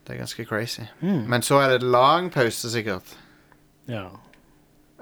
Det 0.07 0.15
er 0.17 0.19
ganske 0.25 0.45
crazy. 0.49 0.83
Mm. 1.03 1.27
Men 1.29 1.43
så 1.43 1.61
er 1.63 1.77
det 1.77 1.83
lang 1.87 2.31
pause, 2.33 2.71
sikkert. 2.73 3.13
Ja. 3.87 4.09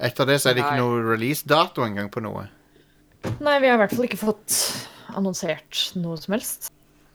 Etter 0.01 0.27
det 0.27 0.41
så 0.43 0.51
er 0.51 0.55
det 0.59 0.65
ikke 0.65 0.81
noe 0.83 1.01
release-dato 1.07 1.87
engang 1.87 2.11
på 2.11 2.21
noe. 2.21 2.49
Nei, 3.41 3.57
vi 3.61 3.69
har 3.69 3.77
i 3.77 3.81
hvert 3.83 3.95
fall 3.95 4.07
ikke 4.09 4.21
fått 4.21 4.57
annonsert 5.17 5.91
noe 5.99 6.19
som 6.21 6.37
helst. 6.37 6.71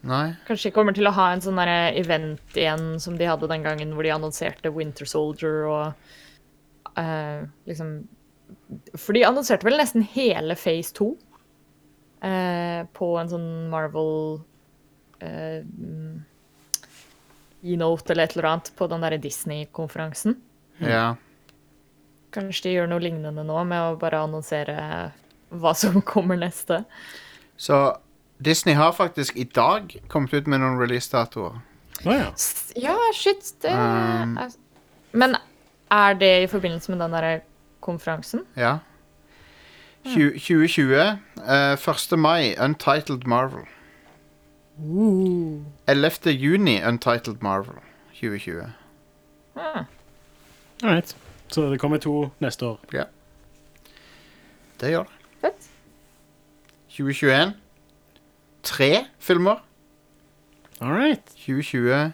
Nei? 0.05 0.35
Kanskje 0.45 0.69
de 0.69 0.75
kommer 0.75 0.93
til 0.93 1.07
å 1.09 1.13
ha 1.15 1.31
en 1.33 1.41
sånn 1.41 1.59
event 1.65 2.57
igjen 2.57 2.99
som 3.01 3.17
de 3.17 3.25
hadde 3.25 3.49
den 3.49 3.65
gangen 3.65 3.95
hvor 3.95 4.05
de 4.05 4.13
annonserte 4.13 4.69
Winter 4.73 5.09
Soldier 5.09 5.65
og 5.65 6.97
uh, 6.99 7.45
liksom 7.65 7.97
For 8.93 9.17
de 9.17 9.23
annonserte 9.25 9.65
vel 9.65 9.79
nesten 9.81 10.05
hele 10.13 10.57
Phase 10.59 10.93
2 10.99 11.09
uh, 11.09 12.81
på 12.93 13.09
en 13.17 13.33
sånn 13.33 13.49
Marvel 13.73 14.13
uh, 15.25 15.61
E-note 17.65 18.13
eller 18.13 18.27
et 18.27 18.37
eller 18.37 18.51
annet 18.51 18.69
på 18.77 18.85
den 18.91 19.01
derre 19.01 19.17
Disney-konferansen. 19.17 20.35
Ja. 20.85 21.15
Kanskje 22.35 22.67
de 22.67 22.73
gjør 22.75 22.91
noe 22.91 23.01
lignende 23.01 23.41
nå 23.47 23.63
med 23.65 23.81
å 23.81 23.97
bare 23.97 24.21
annonsere 24.21 24.75
hva 25.61 25.73
som 25.75 26.01
kommer 26.01 26.35
neste. 26.37 26.83
Så 27.57 27.95
Disney 28.45 28.73
har 28.75 28.91
faktisk 28.91 29.35
i 29.37 29.43
dag 29.43 29.95
kommet 30.11 30.33
ut 30.33 30.47
med 30.47 30.59
noen 30.59 30.79
release-datoer. 30.81 31.61
Ja. 32.05 32.31
S- 32.35 32.73
Ja, 32.75 32.95
shit. 33.13 33.53
Det 33.61 33.71
Um. 33.71 34.37
er 34.37 34.49
Men 35.13 35.35
er 35.91 36.13
det 36.13 36.43
i 36.43 36.47
forbindelse 36.47 36.91
med 36.91 36.99
den 36.99 37.11
derre 37.11 37.41
konferansen? 37.81 38.41
Ja. 38.57 38.77
Tju- 40.05 40.35
2020. 40.37 41.19
eh, 41.47 41.75
1. 41.77 42.17
mai, 42.19 42.53
Untitled 42.59 43.25
Marvel. 43.27 43.65
11. 45.87 46.31
juni, 46.31 46.81
Untitled 46.83 47.41
Marvel. 47.41 47.75
2020. 48.13 48.65
Ah, 49.55 49.83
All. 50.83 51.03
Så 51.47 51.69
det 51.71 51.79
kommer 51.79 51.97
to 51.97 52.29
neste 52.39 52.65
år. 52.65 52.79
Det 54.81 54.91
gjør 54.91 55.03
det. 55.03 55.11
Fett. 56.95 56.99
2021. 56.99 57.53
Tre 58.63 59.05
filmer. 59.19 59.61
All 60.81 60.91
right. 60.91 61.21
2020. 61.45 62.11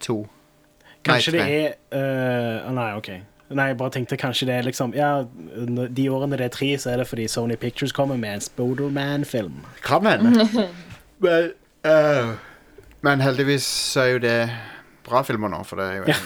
To. 0.00 0.26
Kanskje 1.04 1.32
Nei, 1.32 1.40
det 1.40 1.76
er 1.92 2.66
uh, 2.66 2.72
Nei, 2.72 2.90
OK. 2.96 3.08
Nei, 3.54 3.66
jeg 3.70 3.76
bare 3.76 3.92
tenkte 3.92 4.16
kanskje 4.16 4.48
det 4.48 4.54
er 4.56 4.66
liksom 4.66 4.94
Ja, 4.96 5.10
de 5.24 6.06
årene 6.10 6.38
det 6.40 6.46
er 6.48 6.54
tre, 6.54 6.70
så 6.80 6.94
er 6.94 7.02
det 7.02 7.08
fordi 7.10 7.26
Sony 7.28 7.56
Pictures 7.60 7.92
kommer 7.92 8.16
med 8.16 8.38
en 8.38 8.40
Spoderman-film. 8.40 9.60
Kan 9.84 10.06
hende. 10.06 10.46
Men, 11.20 11.52
uh, 11.84 12.34
men 13.06 13.20
heldigvis 13.20 13.66
så 13.92 14.00
er 14.00 14.10
jo 14.14 14.22
det 14.24 14.38
bra 15.04 15.22
filmer 15.22 15.52
nå, 15.52 15.62
for 15.68 15.80
det 15.80 15.90
er 15.90 16.00
jo 16.00 16.04
Ja. 16.08 16.18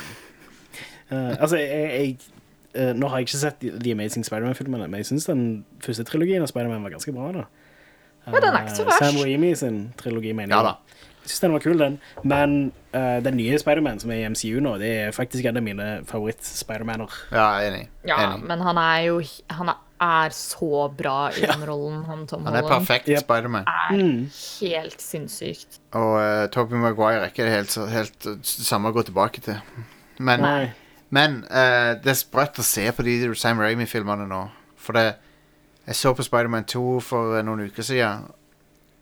uh, 1.10 1.34
altså, 1.42 1.56
jeg, 1.56 1.90
jeg 1.98 2.37
eh, 2.78 2.92
Nå 2.96 3.08
har 3.10 3.18
jeg 3.20 3.28
ikke 3.28 3.40
sett 3.42 3.60
The 3.82 3.92
Amazing 3.96 4.24
Spiderman-filmene, 4.28 4.86
men 4.88 5.00
jeg 5.02 5.10
syns 5.10 5.26
den 5.28 5.44
første 5.84 6.04
trilogien 6.08 6.42
av 6.46 6.48
Spiderman 6.52 6.82
var 6.86 6.94
ganske 6.96 7.12
bra. 7.16 7.32
da 7.32 7.44
Ja, 8.28 8.40
den 8.40 8.54
er 8.54 8.64
ikke 8.64 8.76
så 8.76 8.82
Eh, 8.86 8.90
verst. 8.92 9.04
Sam 9.04 9.22
Raimi 9.24 9.54
sin 9.56 9.78
trilogi, 9.96 10.32
mener 10.36 10.54
Ja 10.54 10.62
jeg. 10.62 10.64
da. 10.64 11.04
Jeg 11.22 11.30
syns 11.34 11.40
den 11.40 11.52
var 11.52 11.60
kul, 11.60 11.78
den. 11.78 11.98
Men 12.24 12.72
uh, 12.94 13.18
den 13.24 13.36
nye 13.36 13.58
Spiderman 13.60 13.98
som 14.00 14.10
er 14.10 14.22
i 14.22 14.28
MCU 14.30 14.60
nå, 14.64 14.78
det 14.80 14.88
er 15.08 15.10
faktisk 15.12 15.44
en 15.44 15.56
av 15.60 15.62
mine 15.66 15.88
favoritt-Spidermaner. 16.08 17.10
Ja, 17.32 17.48
enig. 17.66 17.88
Ja, 18.08 18.16
enig. 18.34 18.46
men 18.48 18.60
han 18.64 18.78
er 18.80 19.02
jo 19.10 19.18
Han 19.50 19.68
er 20.00 20.30
så 20.30 20.88
bra 20.96 21.28
i 21.36 21.40
den 21.42 21.64
rollen, 21.68 22.04
han 22.06 22.26
Tom 22.30 22.44
Holland 22.46 22.56
Han 22.56 22.64
er 22.64 22.78
perfekt 22.78 23.08
Yep. 23.08 23.18
Spiderman. 23.26 23.64
er 23.66 23.92
Mm. 23.96 24.30
helt 24.60 25.00
sinnssykt. 25.02 25.80
Og 25.92 26.12
uh, 26.20 26.46
Toby 26.54 26.74
Maguire 26.74 27.20
er 27.26 27.30
ikke 27.32 27.48
helt, 27.50 27.74
helt 27.90 28.28
samme 28.46 28.88
å 28.88 28.92
gå 28.94 29.02
tilbake 29.08 29.40
til. 29.42 29.56
Men, 30.18 30.40
Nei. 30.40 30.72
Men 31.10 31.44
eh, 31.48 31.94
det 32.02 32.12
er 32.12 32.18
sprøtt 32.18 32.60
å 32.60 32.66
se 32.66 32.84
på 32.92 33.04
de 33.06 33.34
Sam 33.38 33.60
Raimi-filmene 33.62 34.26
nå. 34.28 34.42
For 34.76 34.96
det 34.96 35.06
Jeg 35.88 35.96
så 35.96 36.12
på 36.12 36.22
Spiderman 36.22 36.66
2 36.68 37.00
for 37.00 37.38
eh, 37.38 37.44
noen 37.44 37.64
uker 37.70 37.82
siden. 37.82 38.26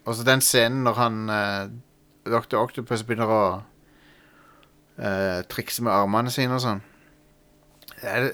Og 0.06 0.14
så 0.14 0.22
den 0.22 0.40
scenen 0.40 0.84
når 0.86 1.00
han 1.00 1.16
uh, 1.26 1.64
Dr. 2.26 2.60
Octopus 2.60 3.02
begynner 3.02 3.30
å 3.30 3.40
eh, 5.02 5.40
trikse 5.50 5.82
med 5.82 5.94
armene 5.94 6.30
sine 6.30 6.54
og 6.54 6.62
sånn. 6.62 6.82
Det 7.96 8.12
er, 8.12 8.28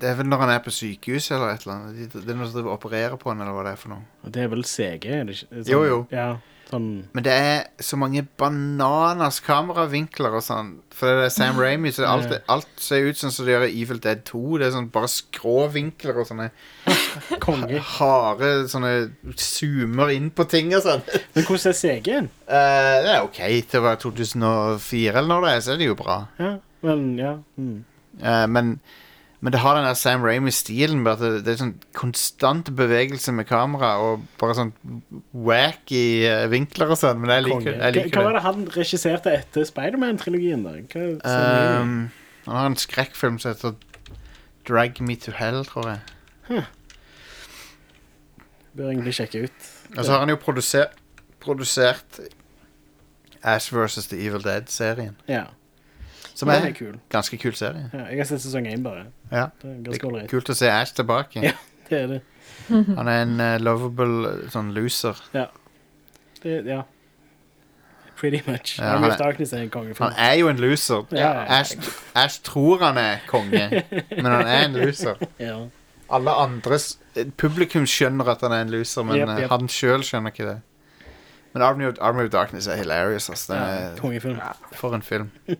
det 0.00 0.08
er 0.10 0.16
vel 0.20 0.30
når 0.30 0.44
han 0.44 0.52
er 0.54 0.62
på 0.64 0.72
sykehus 0.74 1.30
eller 1.34 1.54
et 1.54 1.66
eller 1.66 1.74
annet. 1.76 2.14
Det 2.14 2.22
er 2.24 2.38
noen 2.38 2.48
som 2.48 2.56
driver 2.56 2.72
og 2.72 2.78
opererer 2.78 3.20
på 3.20 3.32
han, 3.32 3.42
eller 3.42 3.56
hva 3.56 3.66
det 3.66 3.74
er 3.74 3.82
for 3.82 3.94
noe. 3.94 4.06
Og 4.24 4.34
Det 4.34 4.44
er 4.44 4.52
vel 4.52 4.64
CG? 4.64 5.06
Er 5.10 5.28
det 5.28 5.36
ikke? 5.36 5.50
Sånn, 5.50 5.70
Jo, 5.72 5.82
jo. 5.88 6.00
Ja, 6.14 6.28
sånn 6.70 6.88
Men 7.16 7.24
det 7.26 7.32
er 7.34 7.82
så 7.82 7.98
mange 7.98 8.22
bananas 8.38 9.40
kameravinkler 9.44 10.36
og 10.38 10.44
sånn. 10.46 10.72
For 10.94 11.18
det 11.18 11.26
er 11.28 11.34
Sam 11.34 11.58
Raimi, 11.60 11.92
så 11.94 12.06
alt, 12.08 12.32
alt 12.52 12.68
ser 12.82 13.08
ut 13.08 13.18
som 13.18 13.32
det 13.32 13.54
gjør 13.54 13.66
i 13.66 13.82
Evil 13.82 14.00
Dead 14.04 14.22
2. 14.28 14.42
Det 14.60 14.68
er 14.68 14.74
sånn 14.76 14.90
bare 14.94 15.10
skrå 15.10 15.56
vinkler 15.74 16.20
og 16.22 16.28
sånne 16.28 16.50
konge. 17.44 17.82
harde 17.96 18.50
sånne 18.70 18.94
zoomer 19.34 20.14
inn 20.14 20.30
på 20.34 20.46
ting 20.50 20.74
og 20.76 20.84
sånn. 20.86 21.04
Men 21.34 21.46
hvordan 21.48 21.72
er 21.72 21.78
CG-en? 21.80 22.32
Uh, 22.46 22.96
det 23.04 23.14
er 23.14 23.26
OK 23.26 23.42
til 23.70 23.82
å 23.82 23.86
være 23.88 24.02
2004 24.06 25.14
eller 25.14 25.30
når 25.34 25.46
det 25.46 25.52
er, 25.54 25.62
så 25.66 25.74
er 25.74 25.80
det 25.80 25.90
jo 25.90 26.00
bra. 26.00 26.18
Ja, 26.40 26.56
men 26.86 27.06
ja. 27.20 27.36
Mm. 27.60 27.78
Uh, 28.20 28.46
men, 28.50 28.74
men 29.40 29.52
det 29.54 29.60
har 29.62 29.74
den 29.78 29.86
der 29.88 29.94
Sam 29.96 30.24
at 31.08 31.18
det, 31.22 31.30
det 31.46 31.52
er 31.54 31.58
sånn 31.62 31.74
konstant 31.96 32.68
bevegelse 32.76 33.32
med 33.32 33.46
kamera 33.48 33.94
og 34.04 34.26
bare 34.40 34.56
sånn 34.58 34.72
wacky 35.32 36.02
eh, 36.28 36.44
vinkler 36.52 36.92
og 36.92 36.98
sånn. 37.00 37.22
Men 37.22 37.32
jeg 37.38 37.46
liker, 37.48 37.70
jeg 37.72 37.80
Hva, 37.80 37.90
liker 37.96 38.18
hva 38.20 38.24
var 38.26 38.36
det. 38.36 38.42
han 38.44 38.66
regisserte 38.76 39.32
etter 39.38 39.64
Spiderman-trilogien? 39.68 40.66
da? 40.66 40.74
Hva, 40.92 41.06
Um, 41.80 41.94
han 42.46 42.56
har 42.56 42.66
en 42.68 42.76
skrekkfilm 42.76 43.38
som 43.40 43.54
heter 43.54 43.76
Drag 44.68 45.00
Me 45.00 45.16
To 45.24 45.32
Hell, 45.36 45.62
tror 45.68 45.88
jeg. 45.94 46.64
Bør 48.76 48.90
egentlig 48.92 49.14
sjekke 49.18 49.46
ut. 49.48 49.70
Og 49.96 50.04
så 50.04 50.12
har 50.12 50.20
han 50.22 50.30
jo 50.30 50.36
produsert, 50.40 50.92
produsert 51.42 52.20
Ash 53.42 53.72
vs. 53.72 54.06
The 54.12 54.20
Evil 54.26 54.44
Dead-serien. 54.44 55.16
Ja, 55.28 55.46
Som 56.40 56.48
den 56.48 56.62
er 56.62 56.68
er 56.70 56.76
kul. 56.76 56.94
ganske 57.12 57.36
kul 57.42 57.52
serie. 57.58 57.86
Ja, 57.92 58.04
jeg 58.10 58.18
har 58.22 58.28
sett 58.30 58.40
sesong 58.44 58.66
én, 58.70 58.82
bare. 58.84 59.06
Ja, 59.30 59.46
Det 59.62 59.70
er 59.70 59.82
det 59.90 59.98
er 60.00 60.06
ålreit. 60.08 60.30
kult 60.30 60.48
å 60.50 60.54
se 60.56 60.70
Ash 60.72 60.94
tilbake. 60.96 61.42
Ja. 61.44 61.52
Det 61.90 61.98
er 62.02 62.06
det. 62.14 62.20
Han 62.98 63.08
er 63.08 63.22
en 63.26 63.40
eh, 63.40 63.58
lovable 63.60 64.28
eh, 64.30 64.48
sånn 64.52 64.72
loser. 64.76 65.18
det. 65.34 65.48
Ja. 66.66 66.82
Pretty 68.20 68.40
much. 68.46 68.78
Ja, 68.78 68.84
Army 68.94 69.02
han 69.02 69.10
of 69.10 69.14
er- 69.20 69.24
Darkness 69.24 69.52
er 69.52 69.62
en 69.64 69.70
kongefilm. 69.72 70.10
Han 70.10 70.12
er 70.18 70.34
jo 70.38 70.48
en 70.48 70.56
loser. 70.60 71.06
Ja, 71.10 71.18
ja, 71.18 71.42
ja. 71.42 71.60
Ash, 71.60 71.74
Ash 72.14 72.40
tror 72.44 72.78
han 72.84 72.98
er 73.00 73.20
konge, 73.28 73.82
men 74.10 74.24
han 74.26 74.46
er 74.46 74.64
en 74.66 74.74
loser. 74.80 75.16
Ja. 75.40 75.58
Alle 76.10 76.32
andres 76.42 76.96
Publikum 77.38 77.84
skjønner 77.86 78.26
at 78.32 78.40
han 78.42 78.52
er 78.52 78.64
en 78.64 78.70
loser, 78.74 79.04
men 79.06 79.16
Jep, 79.20 79.28
eh, 79.28 79.40
jep. 79.44 79.50
han 79.52 79.68
sjøl 79.70 80.02
skjønner 80.02 80.32
ikke 80.34 80.46
det. 80.48 80.56
Men 81.54 81.62
Army 81.66 81.86
of, 81.86 81.96
Army 82.00 82.24
of 82.26 82.30
Darkness 82.34 82.66
er 82.70 82.76
hilarious. 82.76 83.30
ass. 83.30 83.46
Den 83.46 83.56
Ja, 83.56 83.62
er, 83.92 83.96
Kongefilm. 83.98 84.40
for 84.72 84.94
en 84.94 85.02
film. 85.02 85.30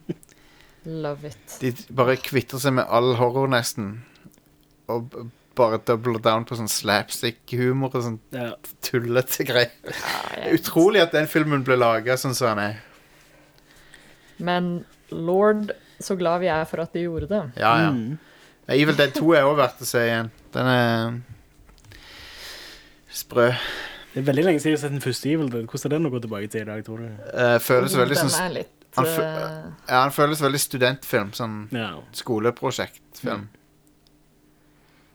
Love 0.85 1.25
it. 1.29 1.59
De 1.61 1.75
bare 1.93 2.17
kvitter 2.17 2.59
seg 2.63 2.73
med 2.79 2.87
all 2.89 3.15
horror, 3.19 3.49
nesten. 3.53 3.99
Og 4.89 5.11
b- 5.13 5.27
bare 5.59 5.77
doubler 5.85 6.21
down 6.25 6.45
på 6.49 6.57
sånn 6.57 6.71
slapstick-humor 6.73 7.93
og 7.95 8.03
sånn 8.07 8.19
Ja. 8.33 8.55
tullete 8.81 9.45
greier. 9.45 9.71
Er 10.39 10.55
utrolig 10.57 11.03
at 11.03 11.13
den 11.13 11.27
filmen 11.29 11.63
ble 11.67 11.77
laga 11.77 12.17
sånn 12.17 12.35
som 12.35 12.57
den 12.57 12.65
er. 12.71 12.81
men 14.39 14.87
lord, 15.11 15.73
så 16.01 16.17
glad 16.17 16.41
vi 16.41 16.47
er 16.49 16.65
for 16.65 16.81
at 16.81 16.93
de 16.95 17.03
gjorde 17.05 17.29
det. 17.29 17.43
Ja, 17.61 17.75
ja. 17.83 17.91
Mm. 17.91 18.19
Evil 18.69 18.95
Dead 18.97 19.13
2 19.13 19.35
er 19.37 19.43
også 19.43 19.57
verdt 19.59 19.81
å 19.83 19.85
se 19.91 19.99
igjen. 20.07 20.31
Den 20.55 20.67
er 20.67 21.21
Sprø. 23.13 23.51
Det 24.15 24.23
er 24.23 24.27
veldig 24.27 24.45
lenge 24.47 24.61
siden 24.63 24.73
jeg 24.75 24.79
har 24.79 24.85
sett 24.87 24.95
den 24.95 25.03
første 25.05 25.31
Evil 25.31 25.51
Dead. 25.51 25.67
Hvordan 25.71 25.93
er 25.93 25.99
den 25.99 26.07
å 26.09 26.13
gå 26.15 26.21
tilbake 26.25 26.51
til 26.51 26.63
i 26.63 26.69
dag, 26.69 26.85
tror 26.87 27.03
du? 27.03 27.09
Eh, 27.35 27.59
føles 27.63 27.95
veldig 27.99 28.17
Den 28.17 28.31
sånn 28.31 28.47
er 28.47 28.55
litt 28.61 28.80
han 28.97 29.05
fø- 29.07 29.23
eh, 29.23 29.71
Ja, 29.89 30.01
han 30.03 30.11
føles 30.13 30.41
veldig 30.43 30.61
studentfilm. 30.61 31.31
Sånn 31.33 31.69
Ja. 31.73 31.93
skoleprosjektfilm. 32.13 33.49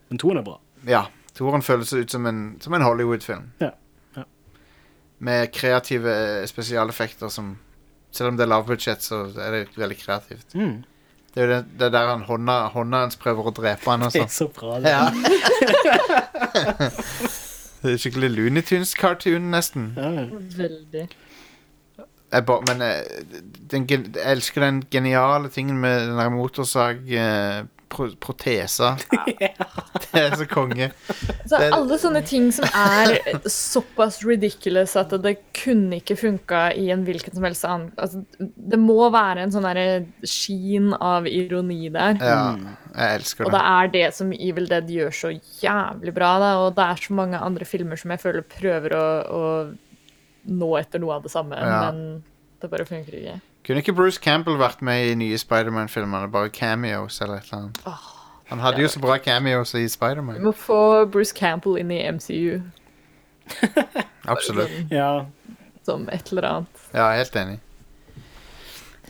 Men 0.09 0.17
toen 0.21 0.38
er 0.38 0.43
bra. 0.43 0.59
Ja. 0.88 1.07
Toren 1.35 1.61
føles 1.61 1.91
ut 1.93 2.11
som 2.11 2.25
en, 2.25 2.57
som 2.61 2.73
en 2.73 2.81
Hollywood-film. 2.81 3.49
Ja, 3.59 3.71
ja. 4.15 4.23
Med 5.19 5.51
kreative 5.53 6.07
eh, 6.41 6.45
spesialeffekter 6.47 7.29
som 7.29 7.57
Selv 8.15 8.29
om 8.29 8.38
det 8.38 8.45
er 8.45 8.47
lavbudsjett, 8.47 9.01
så 9.03 9.25
er 9.43 9.51
det 9.51 9.73
veldig 9.75 9.97
kreativt. 9.99 10.53
Mm. 10.55 10.85
Det 11.33 11.41
er 11.43 11.47
jo 11.47 11.49
det, 11.51 11.65
det 11.77 11.85
er 11.88 11.89
der 11.91 12.07
han 12.13 12.21
hånda, 12.23 12.53
hånda 12.71 13.01
hans 13.03 13.17
prøver 13.19 13.49
å 13.49 13.51
drepe 13.53 13.89
han 13.91 14.03
og 14.07 14.13
Det 14.13 14.21
er 14.21 14.27
sånn. 14.29 14.31
så 14.31 14.47
bra. 14.55 14.79
Det. 14.79 14.88
Ja. 14.88 15.11
det 17.83 17.91
er 17.91 17.97
skikkelig 17.99 18.29
Looney 18.38 18.63
Tunes-cartoon, 18.63 19.49
nesten. 19.51 19.89
Ja. 19.99 20.09
ja. 20.15 20.25
veldig. 20.61 21.03
Jeg 22.33 22.45
ba, 22.47 22.55
men 22.67 22.81
eh, 22.81 23.01
den, 23.71 23.85
jeg 23.89 23.99
elsker 24.25 24.61
den 24.65 24.83
geniale 24.91 25.49
tingen 25.53 25.77
med 25.79 25.99
den 26.09 26.17
der 26.19 26.29
motorsag-protesa. 26.33 28.89
det 30.11 30.19
er 30.19 30.35
så 30.35 30.45
konge. 30.49 30.89
Så 31.45 31.57
Det- 31.61 31.71
alle 31.73 31.97
sånne 32.01 32.21
ting 32.25 32.51
som 32.51 32.65
er 32.73 33.19
såpass 33.47 34.23
ridiculous 34.25 34.95
at 34.99 35.09
det 35.23 35.35
kunne 35.53 35.95
ikke 36.01 36.15
funka 36.19 36.71
i 36.73 36.89
en 36.91 37.05
hvilken 37.05 37.33
som 37.38 37.43
helst 37.45 37.65
annen 37.69 37.91
altså, 37.95 38.25
Det 38.41 38.79
må 38.81 39.05
være 39.13 39.41
en 39.45 39.51
sånn 39.53 39.69
skin 40.25 40.93
av 40.97 41.27
ironi 41.29 41.89
der. 41.93 42.17
Ja, 42.19 42.55
jeg 42.95 43.15
elsker 43.21 43.43
det. 43.43 43.47
Og 43.47 43.51
det 43.53 43.61
det. 43.61 43.67
er 43.77 43.88
det 43.93 44.07
som 44.17 44.31
Evil 44.33 44.65
Dead 44.67 44.88
gjør 44.89 45.11
så 45.13 45.29
jævlig 45.61 46.13
bra. 46.15 46.39
Da. 46.41 46.55
Og 46.65 46.73
det 46.75 46.83
er 46.89 46.95
så 47.05 47.13
mange 47.13 47.38
andre 47.38 47.65
filmer 47.69 47.95
som 48.01 48.09
jeg 48.11 48.19
føler 48.25 48.41
prøver 48.41 48.89
å, 48.97 49.05
å 49.29 49.41
nå 50.47 50.77
etter 50.79 50.99
noe 50.99 51.15
av 51.15 51.23
det 51.23 51.31
samme, 51.31 51.55
Ja. 51.58 51.91
men 51.91 52.23
det 52.62 52.69
bare 52.71 52.86
funker 52.86 53.13
ikke. 53.19 53.39
Kunne 53.65 53.81
ikke 53.81 53.95
Bruce 53.97 54.19
Campbell 54.21 54.58
vært 54.58 54.81
med 54.86 55.08
i 55.12 55.15
nye 55.15 55.38
Spiderman-filmene? 55.41 56.29
Bare 56.31 56.49
cameos 56.53 57.21
eller 57.21 57.38
et 57.38 57.47
eller 57.51 57.63
annet. 57.63 57.79
Han 58.51 58.60
hadde 58.62 58.81
jo 58.84 58.88
så 58.88 58.99
bra 59.01 59.17
cameos 59.17 59.73
i 59.73 59.88
Vi 59.88 60.39
må 60.45 60.51
få 60.53 61.05
Bruce 61.10 61.34
Campbell 61.34 61.77
inn 61.81 61.89
i 61.91 62.03
MCU 62.12 62.62
Absolutt. 64.27 64.69
ja. 64.91 65.25
som 65.86 66.08
et 66.10 66.31
eller 66.31 66.43
annet. 66.49 66.86
Ja, 66.93 67.10
helt 67.17 67.36
enig. 67.36 67.60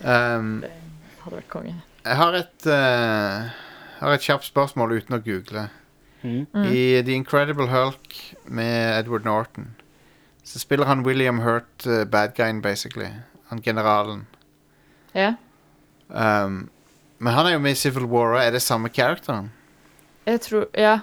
Um, 0.04 0.60
Det 0.60 0.70
hadde 1.24 1.36
vært 1.38 1.48
konge. 1.52 1.74
jeg 2.04 2.16
har 2.16 2.34
et 2.36 2.66
uh, 2.68 3.48
har 4.00 4.12
et 4.12 4.20
kjapt 4.26 4.44
spørsmål 4.44 4.92
uten 4.98 5.16
å 5.16 5.22
google. 5.24 5.68
Mm. 6.22 6.46
I 6.72 7.02
The 7.06 7.14
Incredible 7.14 7.66
Hulk 7.70 8.16
med 8.48 8.98
Edward 9.00 9.24
Norton 9.24 9.74
så 10.46 10.60
spiller 10.62 10.86
han 10.86 11.02
William 11.06 11.40
Hurt, 11.42 11.86
uh, 11.86 12.04
bad 12.06 12.36
guyen, 12.36 12.62
basically. 12.62 13.10
Han 13.50 13.62
generalen. 13.62 14.26
Ja. 15.14 15.34
Um, 16.08 16.68
men 17.18 17.32
han 17.32 17.46
er 17.46 17.56
jo 17.56 17.58
med 17.58 17.74
i 17.74 17.80
Civil 17.80 18.06
War, 18.06 18.36
og 18.36 18.44
er 18.44 18.50
det 18.54 18.62
samme 18.62 18.88
characteren? 18.88 19.52
Jeg 20.26 20.40
tror 20.40 20.66
Ja. 20.74 20.98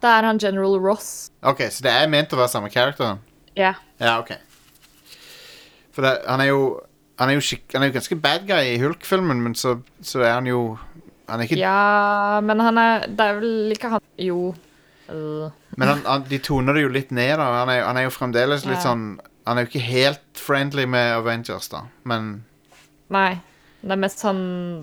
Det 0.00 0.08
er 0.08 0.24
han 0.24 0.38
General 0.38 0.80
Ross. 0.80 1.30
Ok, 1.42 1.60
så 1.70 1.82
det 1.84 1.92
er 1.92 2.06
ment 2.08 2.32
å 2.32 2.38
være 2.40 2.48
samme 2.48 2.70
characteren? 2.72 3.18
Ja. 3.56 3.74
Ja, 4.00 4.14
ok. 4.18 4.30
For 5.92 6.06
det, 6.06 6.14
han 6.24 6.40
er 6.40 6.48
jo 6.48 6.80
han 7.20 7.28
er 7.28 7.36
jo, 7.36 7.42
skik 7.44 7.74
han 7.74 7.84
er 7.84 7.90
jo 7.90 7.98
ganske 7.98 8.16
bad 8.16 8.46
guy 8.48 8.70
i 8.70 8.78
Hulk-filmen, 8.80 9.42
men 9.44 9.54
så, 9.54 9.74
så 10.00 10.22
er 10.24 10.32
han 10.38 10.46
jo 10.48 10.78
Han 11.28 11.40
er 11.40 11.44
ikke 11.44 11.58
ja, 11.60 12.40
men 12.40 12.60
han 12.64 12.78
er 12.78 13.04
Det 13.06 13.26
er 13.26 13.34
vel 13.42 13.74
ikke 13.74 13.90
han 13.92 14.00
Jo. 14.18 14.54
Øh. 15.10 15.50
Men 15.76 15.88
han, 15.88 16.00
han, 16.06 16.24
de 16.30 16.38
toner 16.38 16.72
det 16.76 16.82
jo 16.82 16.88
litt 16.94 17.10
ned, 17.10 17.36
da. 17.40 17.46
Han 17.60 17.68
er, 17.72 17.82
han 17.86 17.96
er 18.00 18.06
jo 18.08 18.12
fremdeles 18.14 18.64
litt 18.66 18.78
Ja. 18.80 18.86
sånn 18.90 19.20
Han 19.46 19.58
er 19.58 19.64
jo 19.64 19.70
ikke 19.72 19.86
helt 19.88 20.38
friendly 20.38 20.84
med 20.86 21.14
Avengers, 21.16 21.68
da, 21.72 21.84
men 22.04 22.44
Nei. 23.10 23.40
Det 23.82 23.90
er 23.94 23.96
mest 23.96 24.20
han 24.22 24.40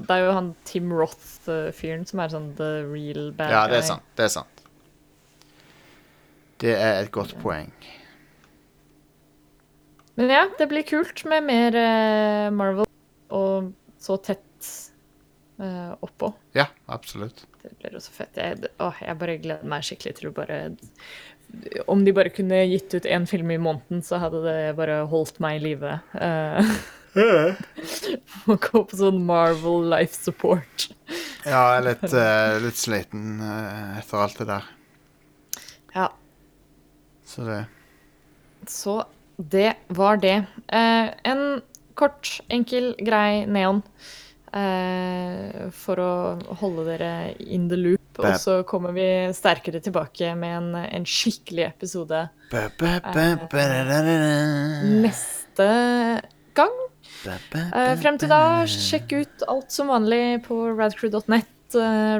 Det 0.07 0.15
er 0.15 0.23
jo 0.25 0.31
han 0.33 0.55
Tim 0.65 0.89
Roth-fyren 0.91 2.07
som 2.09 2.19
er 2.19 2.29
sånn 2.33 2.47
the 2.57 2.83
real 2.89 3.31
bad 3.37 3.51
Ja, 3.53 3.67
det 3.69 3.77
er 3.77 3.81
guy. 3.85 3.87
sant. 3.91 4.03
Det 4.17 4.25
er 4.25 4.33
sant. 4.33 4.63
Det 6.59 6.73
er 6.75 7.03
et 7.03 7.11
godt 7.13 7.35
poeng. 7.43 7.69
Men 10.17 10.31
ja, 10.33 10.47
det 10.57 10.65
blir 10.71 10.81
kult 10.87 11.21
med 11.29 11.45
mer 11.45 11.75
eh, 11.77 12.49
Marvel, 12.49 12.87
og 13.29 13.67
så 14.01 14.17
tett 14.25 14.41
eh, 15.59 15.93
oppå. 15.99 16.31
Ja, 16.57 16.67
absolutt. 16.85 17.45
Det 17.63 17.73
blir 17.81 17.97
også 17.97 18.13
fett. 18.15 18.37
Jeg, 18.39 18.71
å, 18.83 18.91
jeg 19.01 19.19
bare 19.19 19.37
gleder 19.43 19.69
meg 19.69 19.85
skikkelig 19.87 20.17
til 20.19 20.29
å 20.29 20.35
bare 20.35 20.59
Om 21.87 22.03
de 22.03 22.13
bare 22.15 22.33
kunne 22.35 22.59
gitt 22.67 22.93
ut 22.93 23.07
én 23.07 23.27
film 23.29 23.51
i 23.55 23.59
måneden, 23.61 24.03
så 24.03 24.19
hadde 24.23 24.43
det 24.43 24.75
bare 24.77 24.99
holdt 25.11 25.39
meg 25.43 25.59
i 25.59 25.63
live. 25.69 25.97
Å 28.51 28.57
gå 28.61 28.81
på 28.83 28.99
sånn 28.99 29.21
Marvel 29.25 29.87
life 29.89 30.13
support. 30.13 30.89
Ja, 31.47 31.61
jeg 31.71 31.79
er 31.79 31.85
litt, 31.87 32.03
uh, 32.11 32.57
litt 32.65 32.77
sliten 32.77 33.39
uh, 33.39 33.95
etter 33.97 34.25
alt 34.25 34.43
det 34.43 34.49
der. 34.51 34.67
Ja, 35.95 36.11
Så 37.25 37.47
det 37.47 37.63
så 38.67 39.05
det 39.37 39.73
var 39.87 40.17
det. 40.17 40.45
En 40.67 41.61
kort, 41.97 42.39
enkel, 42.49 42.93
grei 42.99 43.45
neon. 43.45 43.83
Eh, 44.53 45.67
for 45.75 46.01
å 46.01 46.13
holde 46.61 46.85
dere 46.87 47.11
in 47.39 47.67
the 47.71 47.79
loop. 47.79 48.01
Og 48.17 48.39
så 48.41 48.61
kommer 48.65 48.95
vi 48.95 49.05
sterkere 49.37 49.81
tilbake 49.83 50.31
med 50.39 50.55
en, 50.57 50.69
en 50.87 51.05
skikkelig 51.05 51.67
episode 51.67 52.23
bæ, 52.49 52.63
bæ, 52.79 52.93
da. 53.05 53.27
neste 55.03 55.67
gang. 56.57 56.79
Eh, 57.27 57.93
frem 58.01 58.17
til 58.17 58.31
da, 58.31 58.41
sjekk 58.69 59.13
ut 59.19 59.45
alt 59.51 59.73
som 59.73 59.93
vanlig 59.93 60.41
på 60.47 60.63
radcrew.net. 60.77 61.53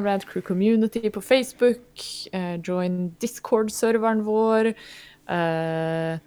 Radcrew 0.04 0.44
Community 0.44 1.10
på 1.10 1.22
Facebook. 1.24 2.04
eh, 2.34 2.60
join 2.60 3.16
Discord-serveren 3.22 4.26
vår. 4.26 4.74
Uh, 5.28 6.20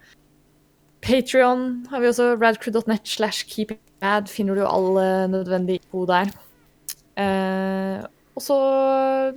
Patrion 1.00 1.86
har 1.90 2.00
vi 2.00 2.08
også. 2.08 2.34
Radcrew.net 2.40 3.08
slash 3.08 3.44
keepingad 4.00 4.28
finner 4.28 4.54
du 4.54 4.64
all 4.66 4.96
eh, 4.98 5.30
nødvendig 5.30 5.80
info 5.80 6.06
der. 6.06 6.30
Eh, 7.16 8.04
og 8.34 8.42
så 8.42 9.32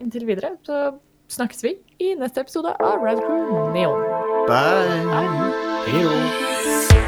inntil 0.00 0.26
videre 0.26 0.56
så 0.64 0.92
snakkes 1.28 1.62
vi 1.62 1.74
i 2.00 2.14
neste 2.14 2.40
episode 2.40 2.68
av 2.80 2.98
Radcrew 3.04 3.72
Neon. 3.72 4.02
Bye. 4.48 5.04
Bye. 5.06 6.02
då. 6.02 7.07